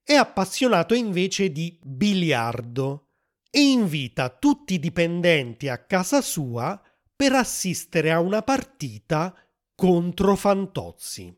è 0.04 0.13
appassionato 0.13 0.94
invece 0.94 1.52
di 1.52 1.80
biliardo 1.82 3.13
e 3.50 3.62
invita 3.62 4.30
tutti 4.30 4.76
i 4.76 4.80
dipendenti 4.80 5.70
a 5.70 5.80
casa 5.80 6.22
sua 6.22 6.80
per 7.16 7.34
assistere 7.34 8.12
a 8.12 8.20
una 8.20 8.44
partita 8.44 9.36
contro 9.74 10.36
Fantozzi. 10.36 11.36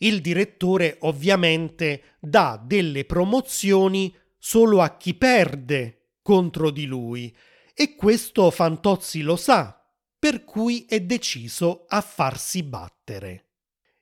Il 0.00 0.20
direttore 0.20 0.98
ovviamente 1.00 2.16
dà 2.20 2.62
delle 2.62 3.06
promozioni 3.06 4.14
solo 4.36 4.82
a 4.82 4.98
chi 4.98 5.14
perde 5.14 6.10
contro 6.20 6.70
di 6.70 6.84
lui 6.84 7.34
e 7.78 7.94
questo 7.94 8.50
Fantozzi 8.50 9.20
lo 9.20 9.36
sa, 9.36 9.78
per 10.18 10.44
cui 10.44 10.86
è 10.88 11.02
deciso 11.02 11.84
a 11.86 12.00
farsi 12.00 12.62
battere. 12.62 13.50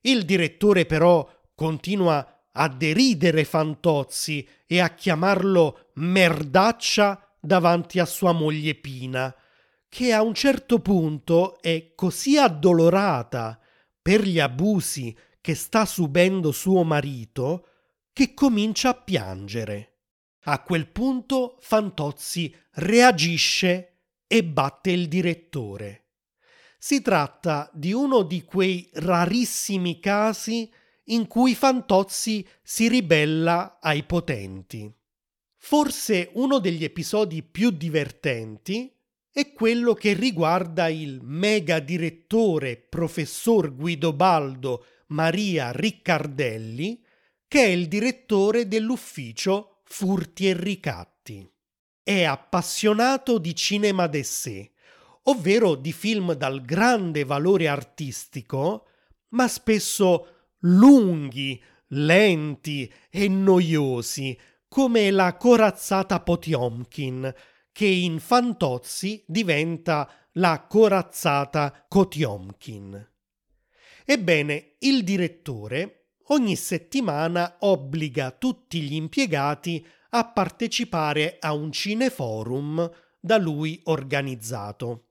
Il 0.02 0.24
direttore 0.24 0.86
però 0.86 1.28
continua 1.56 2.46
a 2.52 2.68
deridere 2.68 3.42
Fantozzi 3.42 4.48
e 4.64 4.78
a 4.78 4.94
chiamarlo 4.94 5.90
merdaccia 5.94 7.36
davanti 7.40 7.98
a 7.98 8.04
sua 8.04 8.30
moglie 8.30 8.76
Pina, 8.76 9.34
che 9.88 10.12
a 10.12 10.22
un 10.22 10.34
certo 10.34 10.78
punto 10.78 11.60
è 11.60 11.94
così 11.96 12.38
addolorata 12.38 13.58
per 14.00 14.22
gli 14.22 14.38
abusi 14.38 15.16
che 15.40 15.56
sta 15.56 15.84
subendo 15.84 16.52
suo 16.52 16.84
marito 16.84 17.66
che 18.12 18.34
comincia 18.34 18.90
a 18.90 18.94
piangere. 18.94 19.93
A 20.46 20.62
quel 20.62 20.88
punto 20.88 21.56
Fantozzi 21.60 22.54
reagisce 22.72 24.00
e 24.26 24.44
batte 24.44 24.90
il 24.90 25.08
direttore. 25.08 26.08
Si 26.78 27.00
tratta 27.00 27.70
di 27.72 27.94
uno 27.94 28.22
di 28.22 28.42
quei 28.44 28.90
rarissimi 28.92 30.00
casi 30.00 30.70
in 31.04 31.26
cui 31.28 31.54
Fantozzi 31.54 32.46
si 32.62 32.88
ribella 32.88 33.78
ai 33.80 34.02
potenti. 34.02 34.92
Forse 35.56 36.28
uno 36.34 36.58
degli 36.58 36.84
episodi 36.84 37.42
più 37.42 37.70
divertenti 37.70 38.94
è 39.30 39.50
quello 39.54 39.94
che 39.94 40.12
riguarda 40.12 40.88
il 40.88 41.20
mega 41.22 41.78
direttore 41.78 42.76
professor 42.76 43.74
Guidobaldo 43.74 44.84
Maria 45.06 45.70
Riccardelli, 45.72 47.02
che 47.48 47.64
è 47.64 47.68
il 47.68 47.88
direttore 47.88 48.68
dell'ufficio 48.68 49.73
Furti 49.96 50.48
e 50.48 50.54
Ricatti. 50.54 51.48
È 52.02 52.24
appassionato 52.24 53.38
di 53.38 53.54
cinema 53.54 54.08
d'essè, 54.08 54.68
ovvero 55.22 55.76
di 55.76 55.92
film 55.92 56.32
dal 56.32 56.62
grande 56.62 57.22
valore 57.22 57.68
artistico, 57.68 58.88
ma 59.28 59.46
spesso 59.46 60.56
lunghi, 60.62 61.62
lenti 61.90 62.92
e 63.08 63.28
noiosi, 63.28 64.36
come 64.66 65.12
la 65.12 65.36
corazzata 65.36 66.18
Potiomkin, 66.18 67.32
che 67.70 67.86
in 67.86 68.18
Fantozzi 68.18 69.22
diventa 69.28 70.10
la 70.32 70.66
corazzata 70.68 71.84
Kotiomkin. 71.86 73.12
Ebbene, 74.04 74.74
il 74.80 75.04
direttore 75.04 76.03
ogni 76.28 76.56
settimana 76.56 77.56
obbliga 77.60 78.30
tutti 78.30 78.80
gli 78.80 78.94
impiegati 78.94 79.84
a 80.10 80.24
partecipare 80.26 81.38
a 81.40 81.52
un 81.52 81.72
cineforum 81.72 82.90
da 83.20 83.36
lui 83.36 83.80
organizzato. 83.84 85.08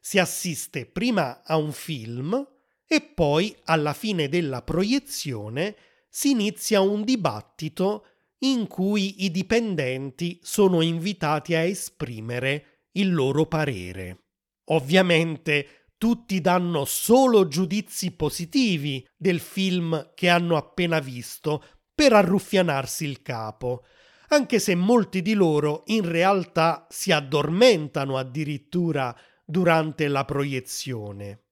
Si 0.00 0.18
assiste 0.18 0.86
prima 0.86 1.42
a 1.42 1.56
un 1.56 1.72
film 1.72 2.46
e 2.86 3.00
poi, 3.00 3.54
alla 3.64 3.92
fine 3.92 4.28
della 4.28 4.62
proiezione, 4.62 5.74
si 6.08 6.30
inizia 6.30 6.80
un 6.80 7.02
dibattito 7.02 8.06
in 8.38 8.66
cui 8.68 9.24
i 9.24 9.30
dipendenti 9.30 10.38
sono 10.42 10.80
invitati 10.80 11.54
a 11.54 11.60
esprimere 11.60 12.88
il 12.92 13.12
loro 13.12 13.46
parere. 13.46 14.26
Ovviamente 14.66 15.85
tutti 15.98 16.40
danno 16.40 16.84
solo 16.84 17.48
giudizi 17.48 18.12
positivi 18.12 19.06
del 19.16 19.40
film 19.40 20.12
che 20.14 20.28
hanno 20.28 20.56
appena 20.56 21.00
visto 21.00 21.64
per 21.94 22.12
arruffianarsi 22.12 23.06
il 23.06 23.22
capo, 23.22 23.84
anche 24.28 24.58
se 24.58 24.74
molti 24.74 25.22
di 25.22 25.34
loro 25.34 25.84
in 25.86 26.06
realtà 26.06 26.86
si 26.90 27.12
addormentano 27.12 28.18
addirittura 28.18 29.16
durante 29.44 30.08
la 30.08 30.24
proiezione. 30.24 31.42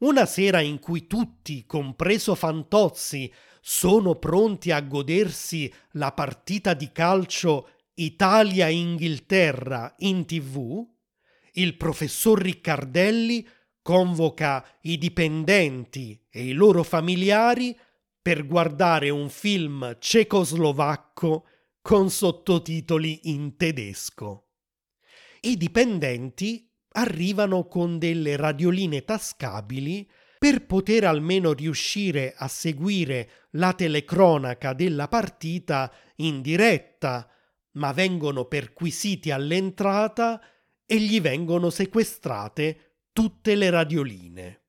Una 0.00 0.26
sera 0.26 0.60
in 0.60 0.80
cui 0.80 1.06
tutti, 1.06 1.64
compreso 1.66 2.34
Fantozzi, 2.34 3.32
sono 3.60 4.16
pronti 4.16 4.72
a 4.72 4.80
godersi 4.80 5.72
la 5.92 6.12
partita 6.12 6.74
di 6.74 6.90
calcio 6.90 7.70
Italia-Inghilterra 7.94 9.94
in 9.98 10.26
tv, 10.26 10.93
il 11.54 11.76
professor 11.76 12.40
Riccardelli 12.40 13.46
convoca 13.82 14.64
i 14.82 14.96
dipendenti 14.96 16.18
e 16.30 16.46
i 16.46 16.52
loro 16.52 16.82
familiari 16.82 17.78
per 18.20 18.46
guardare 18.46 19.10
un 19.10 19.28
film 19.28 19.96
cecoslovacco 19.98 21.46
con 21.82 22.08
sottotitoli 22.08 23.20
in 23.24 23.56
tedesco. 23.56 24.48
I 25.40 25.58
dipendenti 25.58 26.66
arrivano 26.92 27.66
con 27.66 27.98
delle 27.98 28.36
radioline 28.36 29.04
tascabili 29.04 30.10
per 30.38 30.64
poter 30.64 31.04
almeno 31.04 31.52
riuscire 31.52 32.34
a 32.36 32.48
seguire 32.48 33.30
la 33.50 33.74
telecronaca 33.74 34.72
della 34.72 35.08
partita 35.08 35.92
in 36.16 36.40
diretta, 36.40 37.28
ma 37.72 37.92
vengono 37.92 38.46
perquisiti 38.46 39.30
all'entrata 39.30 40.40
e 40.86 40.98
gli 40.98 41.20
vengono 41.20 41.70
sequestrate 41.70 43.06
tutte 43.12 43.54
le 43.54 43.70
radioline. 43.70 44.62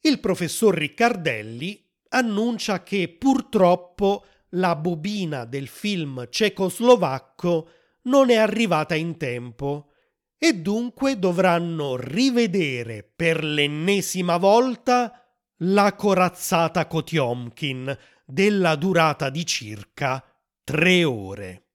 Il 0.00 0.18
professor 0.20 0.74
Riccardelli 0.74 1.88
annuncia 2.08 2.82
che 2.82 3.08
purtroppo 3.08 4.24
la 4.50 4.74
bobina 4.76 5.44
del 5.44 5.68
film 5.68 6.26
cecoslovacco 6.28 7.70
non 8.02 8.30
è 8.30 8.36
arrivata 8.36 8.94
in 8.94 9.16
tempo 9.16 9.92
e 10.36 10.54
dunque 10.54 11.18
dovranno 11.18 11.96
rivedere 11.96 13.04
per 13.04 13.44
l'ennesima 13.44 14.38
volta 14.38 15.24
la 15.58 15.94
corazzata 15.94 16.86
Kotiomkin 16.88 17.96
della 18.24 18.74
durata 18.74 19.30
di 19.30 19.46
circa 19.46 20.24
tre 20.64 21.04
ore. 21.04 21.68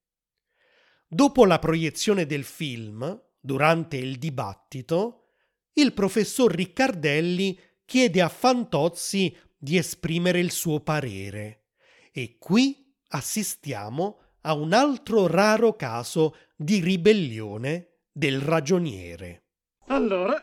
Dopo 1.07 1.45
la 1.45 1.59
proiezione 1.59 2.25
del 2.25 2.43
film, 2.43 3.26
durante 3.47 3.95
il 3.95 4.17
dibattito, 4.17 5.29
il 5.71 5.93
professor 5.93 6.53
Riccardelli 6.53 7.57
chiede 7.85 8.21
a 8.21 8.27
Fantozzi 8.27 9.33
di 9.57 9.77
esprimere 9.77 10.39
il 10.39 10.51
suo 10.51 10.81
parere 10.81 11.67
e 12.11 12.37
qui 12.37 12.93
assistiamo 13.07 14.19
a 14.41 14.53
un 14.53 14.73
altro 14.73 15.27
raro 15.27 15.77
caso 15.77 16.35
di 16.57 16.81
ribellione 16.81 17.99
del 18.11 18.41
ragioniere. 18.41 19.45
Allora, 19.87 20.41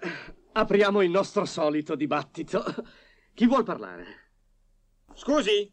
apriamo 0.53 1.03
il 1.03 1.11
nostro 1.11 1.45
solito 1.45 1.95
dibattito. 1.95 2.65
Chi 3.35 3.47
vuol 3.47 3.65
parlare? 3.65 4.33
Scusi? 5.13 5.71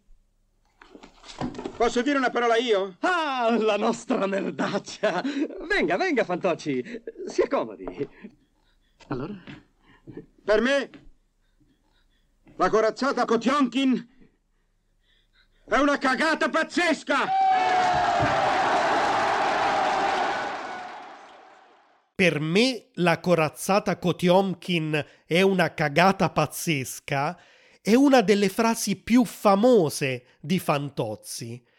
Posso 1.82 2.03
dire 2.03 2.19
una 2.19 2.29
parola 2.29 2.57
io? 2.57 2.97
Ah, 2.99 3.57
la 3.59 3.75
nostra 3.75 4.27
merdaccia! 4.27 5.23
Venga, 5.67 5.97
venga, 5.97 6.23
Fantocci, 6.23 7.01
si 7.25 7.41
accomodi. 7.41 8.07
Allora? 9.07 9.34
Per 10.45 10.61
me, 10.61 10.89
la 12.55 12.69
corazzata 12.69 13.25
Kotionkin 13.25 14.09
è 15.65 15.77
una 15.77 15.97
cagata 15.97 16.49
pazzesca! 16.51 17.15
Per 22.13 22.39
me 22.39 22.89
la 22.93 23.19
corazzata 23.19 23.97
Kotiomkin 23.97 25.03
è 25.25 25.41
una 25.41 25.73
cagata 25.73 26.29
pazzesca 26.29 27.39
è 27.82 27.95
una 27.95 28.21
delle 28.21 28.49
frasi 28.49 28.97
più 28.97 29.25
famose 29.25 30.25
di 30.39 30.59
Fantozzi 30.59 31.69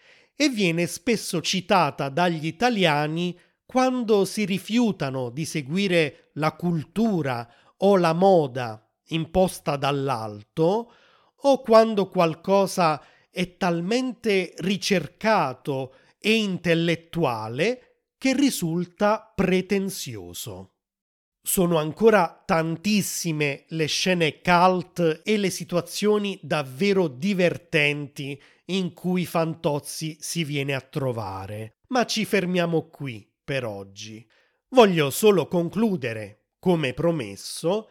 e 0.43 0.49
viene 0.49 0.89
spesso 0.89 1.41
citata 1.41 2.09
dagli 2.09 2.47
italiani 2.47 3.39
quando 3.65 4.25
si 4.25 4.45
rifiutano 4.45 5.31
di 5.31 5.45
seguire 5.45 6.31
la 6.35 6.57
cultura 6.57 7.49
o 7.77 7.97
la 7.97 8.13
moda 8.13 8.85
imposta 9.11 9.77
dall'alto 9.77 10.93
o 11.37 11.61
quando 11.61 12.09
qualcosa 12.09 13.01
è 13.31 13.57
talmente 13.57 14.55
ricercato 14.57 15.95
e 16.19 16.35
intellettuale 16.35 17.99
che 18.19 18.35
risulta 18.35 19.33
pretenzioso. 19.33 20.71
Sono 21.41 21.79
ancora 21.79 22.43
tantissime 22.45 23.67
le 23.69 23.87
scene 23.87 24.41
cult 24.41 25.21
e 25.23 25.37
le 25.37 25.51
situazioni 25.51 26.37
davvero 26.43 27.07
divertenti 27.07 28.41
in 28.67 28.93
cui 28.93 29.27
Fantozzi 29.27 30.17
si 30.21 30.45
viene 30.45 30.75
a 30.75 30.81
trovare, 30.81 31.79
ma 31.89 32.07
ci 32.07 32.25
fermiamo 32.25 32.89
qui 32.89 33.29
per 33.43 33.65
oggi. 33.65 34.27
Voglio 34.69 35.11
solo 35.11 35.47
concludere, 35.47 36.51
come 36.59 36.95
promesso, 36.95 37.89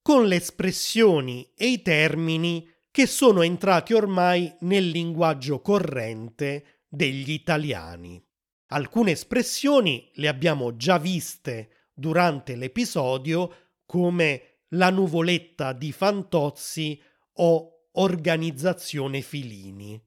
con 0.00 0.26
le 0.26 0.36
espressioni 0.36 1.52
e 1.54 1.66
i 1.66 1.82
termini 1.82 2.68
che 2.90 3.06
sono 3.06 3.42
entrati 3.42 3.92
ormai 3.92 4.54
nel 4.60 4.88
linguaggio 4.88 5.60
corrente 5.60 6.84
degli 6.88 7.30
italiani. 7.30 8.24
Alcune 8.68 9.10
espressioni 9.12 10.10
le 10.14 10.28
abbiamo 10.28 10.76
già 10.76 10.98
viste 10.98 11.90
durante 11.92 12.56
l'episodio 12.56 13.54
come 13.84 14.60
la 14.70 14.90
nuvoletta 14.90 15.72
di 15.72 15.92
Fantozzi 15.92 17.00
o 17.34 17.88
organizzazione 17.92 19.20
Filini. 19.20 20.02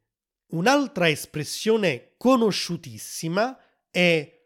Un'altra 0.52 1.08
espressione 1.08 2.14
conosciutissima 2.18 3.56
è 3.92 4.38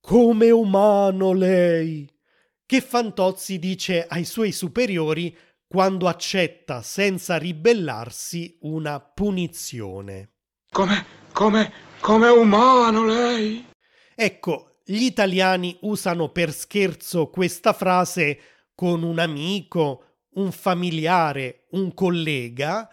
come 0.00 0.50
umano 0.50 1.32
lei, 1.32 2.06
che 2.66 2.80
Fantozzi 2.82 3.58
dice 3.58 4.06
ai 4.06 4.24
suoi 4.24 4.52
superiori 4.52 5.34
quando 5.66 6.08
accetta 6.08 6.82
senza 6.82 7.38
ribellarsi 7.38 8.58
una 8.62 9.00
punizione. 9.00 10.32
Come, 10.70 11.06
come, 11.32 11.72
come 12.00 12.28
umano 12.28 13.06
lei? 13.06 13.64
Ecco, 14.14 14.80
gli 14.84 15.04
italiani 15.04 15.76
usano 15.80 16.28
per 16.28 16.52
scherzo 16.52 17.30
questa 17.30 17.72
frase 17.72 18.40
con 18.74 19.02
un 19.02 19.18
amico, 19.18 20.18
un 20.34 20.52
familiare, 20.52 21.64
un 21.70 21.94
collega, 21.94 22.88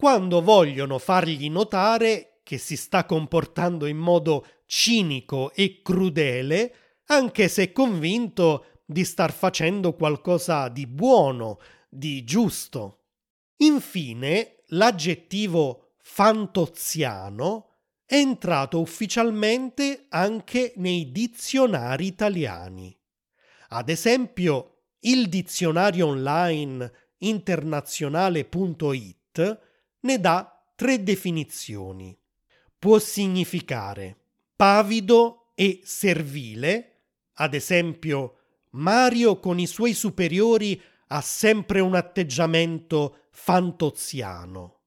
quando 0.00 0.40
vogliono 0.40 0.96
fargli 0.96 1.50
notare 1.50 2.40
che 2.42 2.56
si 2.56 2.78
sta 2.78 3.04
comportando 3.04 3.84
in 3.84 3.98
modo 3.98 4.46
cinico 4.64 5.52
e 5.52 5.82
crudele, 5.82 6.74
anche 7.08 7.48
se 7.48 7.70
convinto 7.70 8.80
di 8.86 9.04
star 9.04 9.30
facendo 9.30 9.92
qualcosa 9.92 10.68
di 10.68 10.86
buono, 10.86 11.58
di 11.90 12.24
giusto. 12.24 13.08
Infine, 13.58 14.62
l'aggettivo 14.68 15.96
fantoziano 15.98 17.66
è 18.06 18.14
entrato 18.14 18.80
ufficialmente 18.80 20.06
anche 20.08 20.72
nei 20.76 21.12
dizionari 21.12 22.06
italiani. 22.06 22.98
Ad 23.68 23.90
esempio, 23.90 24.84
il 25.00 25.28
dizionario 25.28 26.06
online 26.06 26.90
internazionale.it 27.18 29.68
ne 30.00 30.20
dà 30.20 30.64
tre 30.74 31.02
definizioni. 31.02 32.16
Può 32.78 32.98
significare 32.98 34.16
pavido 34.56 35.52
e 35.54 35.80
servile, 35.84 37.00
ad 37.34 37.54
esempio 37.54 38.36
Mario 38.72 39.40
con 39.40 39.58
i 39.58 39.66
suoi 39.66 39.94
superiori 39.94 40.80
ha 41.08 41.20
sempre 41.20 41.80
un 41.80 41.94
atteggiamento 41.94 43.26
fantoziano. 43.30 44.80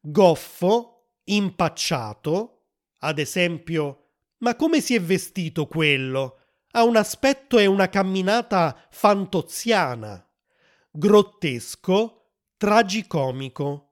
Goffo 0.00 1.12
impacciato, 1.24 2.64
ad 2.98 3.18
esempio, 3.18 4.08
ma 4.38 4.56
come 4.56 4.80
si 4.80 4.94
è 4.94 5.00
vestito 5.00 5.66
quello? 5.66 6.38
Ha 6.72 6.82
un 6.84 6.96
aspetto 6.96 7.58
e 7.58 7.66
una 7.66 7.88
camminata 7.88 8.86
fantoziana, 8.90 10.28
grottesco, 10.90 12.32
tragicomico. 12.56 13.89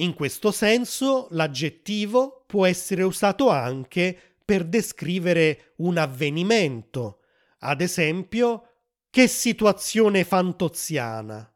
In 0.00 0.14
questo 0.14 0.50
senso 0.50 1.26
l'aggettivo 1.32 2.44
può 2.46 2.64
essere 2.64 3.02
usato 3.02 3.50
anche 3.50 4.18
per 4.42 4.64
descrivere 4.64 5.74
un 5.76 5.98
avvenimento, 5.98 7.20
ad 7.58 7.82
esempio, 7.82 8.64
che 9.10 9.28
situazione 9.28 10.24
fantoziana. 10.24 11.54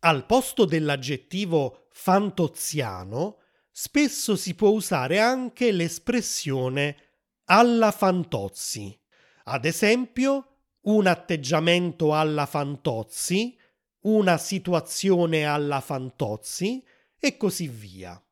Al 0.00 0.26
posto 0.26 0.66
dell'aggettivo 0.66 1.86
fantoziano 1.90 3.38
spesso 3.70 4.36
si 4.36 4.54
può 4.54 4.68
usare 4.68 5.18
anche 5.18 5.72
l'espressione 5.72 6.96
alla 7.44 7.90
Fantozzi. 7.90 8.96
Ad 9.44 9.64
esempio, 9.64 10.56
un 10.82 11.06
atteggiamento 11.06 12.14
alla 12.14 12.44
Fantozzi, 12.44 13.58
una 14.00 14.36
situazione 14.36 15.46
alla 15.46 15.80
Fantozzi 15.80 16.84
e 17.18 17.36
così 17.36 17.68
via. 17.68 18.22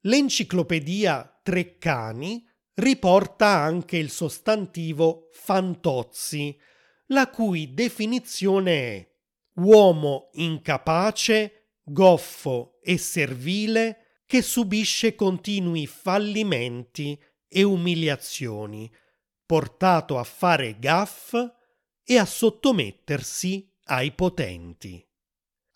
L'enciclopedia 0.00 1.40
Treccani 1.42 2.44
riporta 2.74 3.46
anche 3.46 3.96
il 3.96 4.10
sostantivo 4.10 5.28
Fantozzi, 5.32 6.58
la 7.06 7.28
cui 7.30 7.72
definizione 7.72 8.72
è 8.72 9.14
uomo 9.56 10.30
incapace, 10.32 11.78
goffo 11.82 12.78
e 12.82 12.98
servile 12.98 14.20
che 14.26 14.42
subisce 14.42 15.14
continui 15.14 15.86
fallimenti 15.86 17.18
e 17.48 17.62
umiliazioni, 17.62 18.92
portato 19.46 20.18
a 20.18 20.24
fare 20.24 20.78
gaff 20.78 21.34
e 22.02 22.18
a 22.18 22.24
sottomettersi 22.24 23.72
ai 23.84 24.12
potenti. 24.12 25.04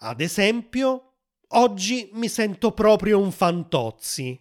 Ad 0.03 0.21
esempio, 0.21 1.10
oggi 1.53 2.11
mi 2.13 2.29
sento 2.29 2.73
proprio 2.73 3.19
un 3.19 3.33
fantozzi, 3.33 4.39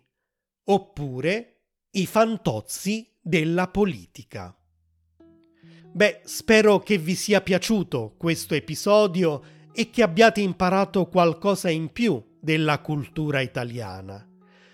oppure 0.66 1.62
i 1.92 2.06
fantozzi 2.06 3.10
della 3.22 3.68
politica. 3.68 4.56
Beh, 5.92 6.22
spero 6.24 6.80
che 6.80 6.98
vi 6.98 7.16
sia 7.16 7.42
piaciuto 7.42 8.14
questo 8.18 8.54
episodio 8.54 9.42
e 9.74 9.90
che 9.90 10.04
abbiate 10.04 10.42
imparato 10.42 11.08
qualcosa 11.08 11.70
in 11.70 11.92
più 11.92 12.24
della 12.40 12.80
cultura 12.80 13.42
italiana. 13.42 14.28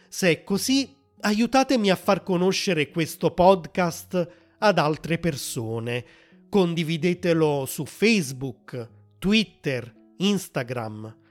Se 0.09 0.29
è 0.29 0.43
così, 0.43 0.93
aiutatemi 1.21 1.89
a 1.89 1.95
far 1.95 2.21
conoscere 2.21 2.89
questo 2.89 3.31
podcast 3.31 4.29
ad 4.59 4.77
altre 4.77 5.17
persone. 5.19 6.05
Condividetelo 6.49 7.65
su 7.65 7.85
Facebook, 7.85 8.89
Twitter, 9.19 9.93
Instagram. 10.17 11.23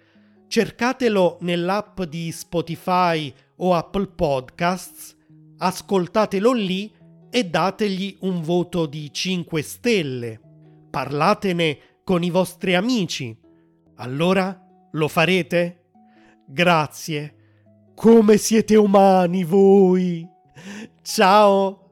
Cercatelo 0.46 1.38
nell'app 1.40 2.02
di 2.02 2.30
Spotify 2.30 3.32
o 3.56 3.74
Apple 3.74 4.08
Podcasts, 4.08 5.16
ascoltatelo 5.58 6.52
lì 6.52 6.92
e 7.30 7.44
dategli 7.44 8.16
un 8.20 8.42
voto 8.42 8.86
di 8.86 9.12
5 9.12 9.62
stelle. 9.62 10.40
Parlatene 10.90 11.78
con 12.04 12.22
i 12.22 12.30
vostri 12.30 12.74
amici. 12.74 13.36
Allora 13.96 14.60
lo 14.92 15.08
farete? 15.08 15.90
Grazie. 16.46 17.34
Come 17.94 18.36
siete 18.36 18.76
umani 18.76 19.44
voi! 19.44 20.28
Ciao! 21.02 21.83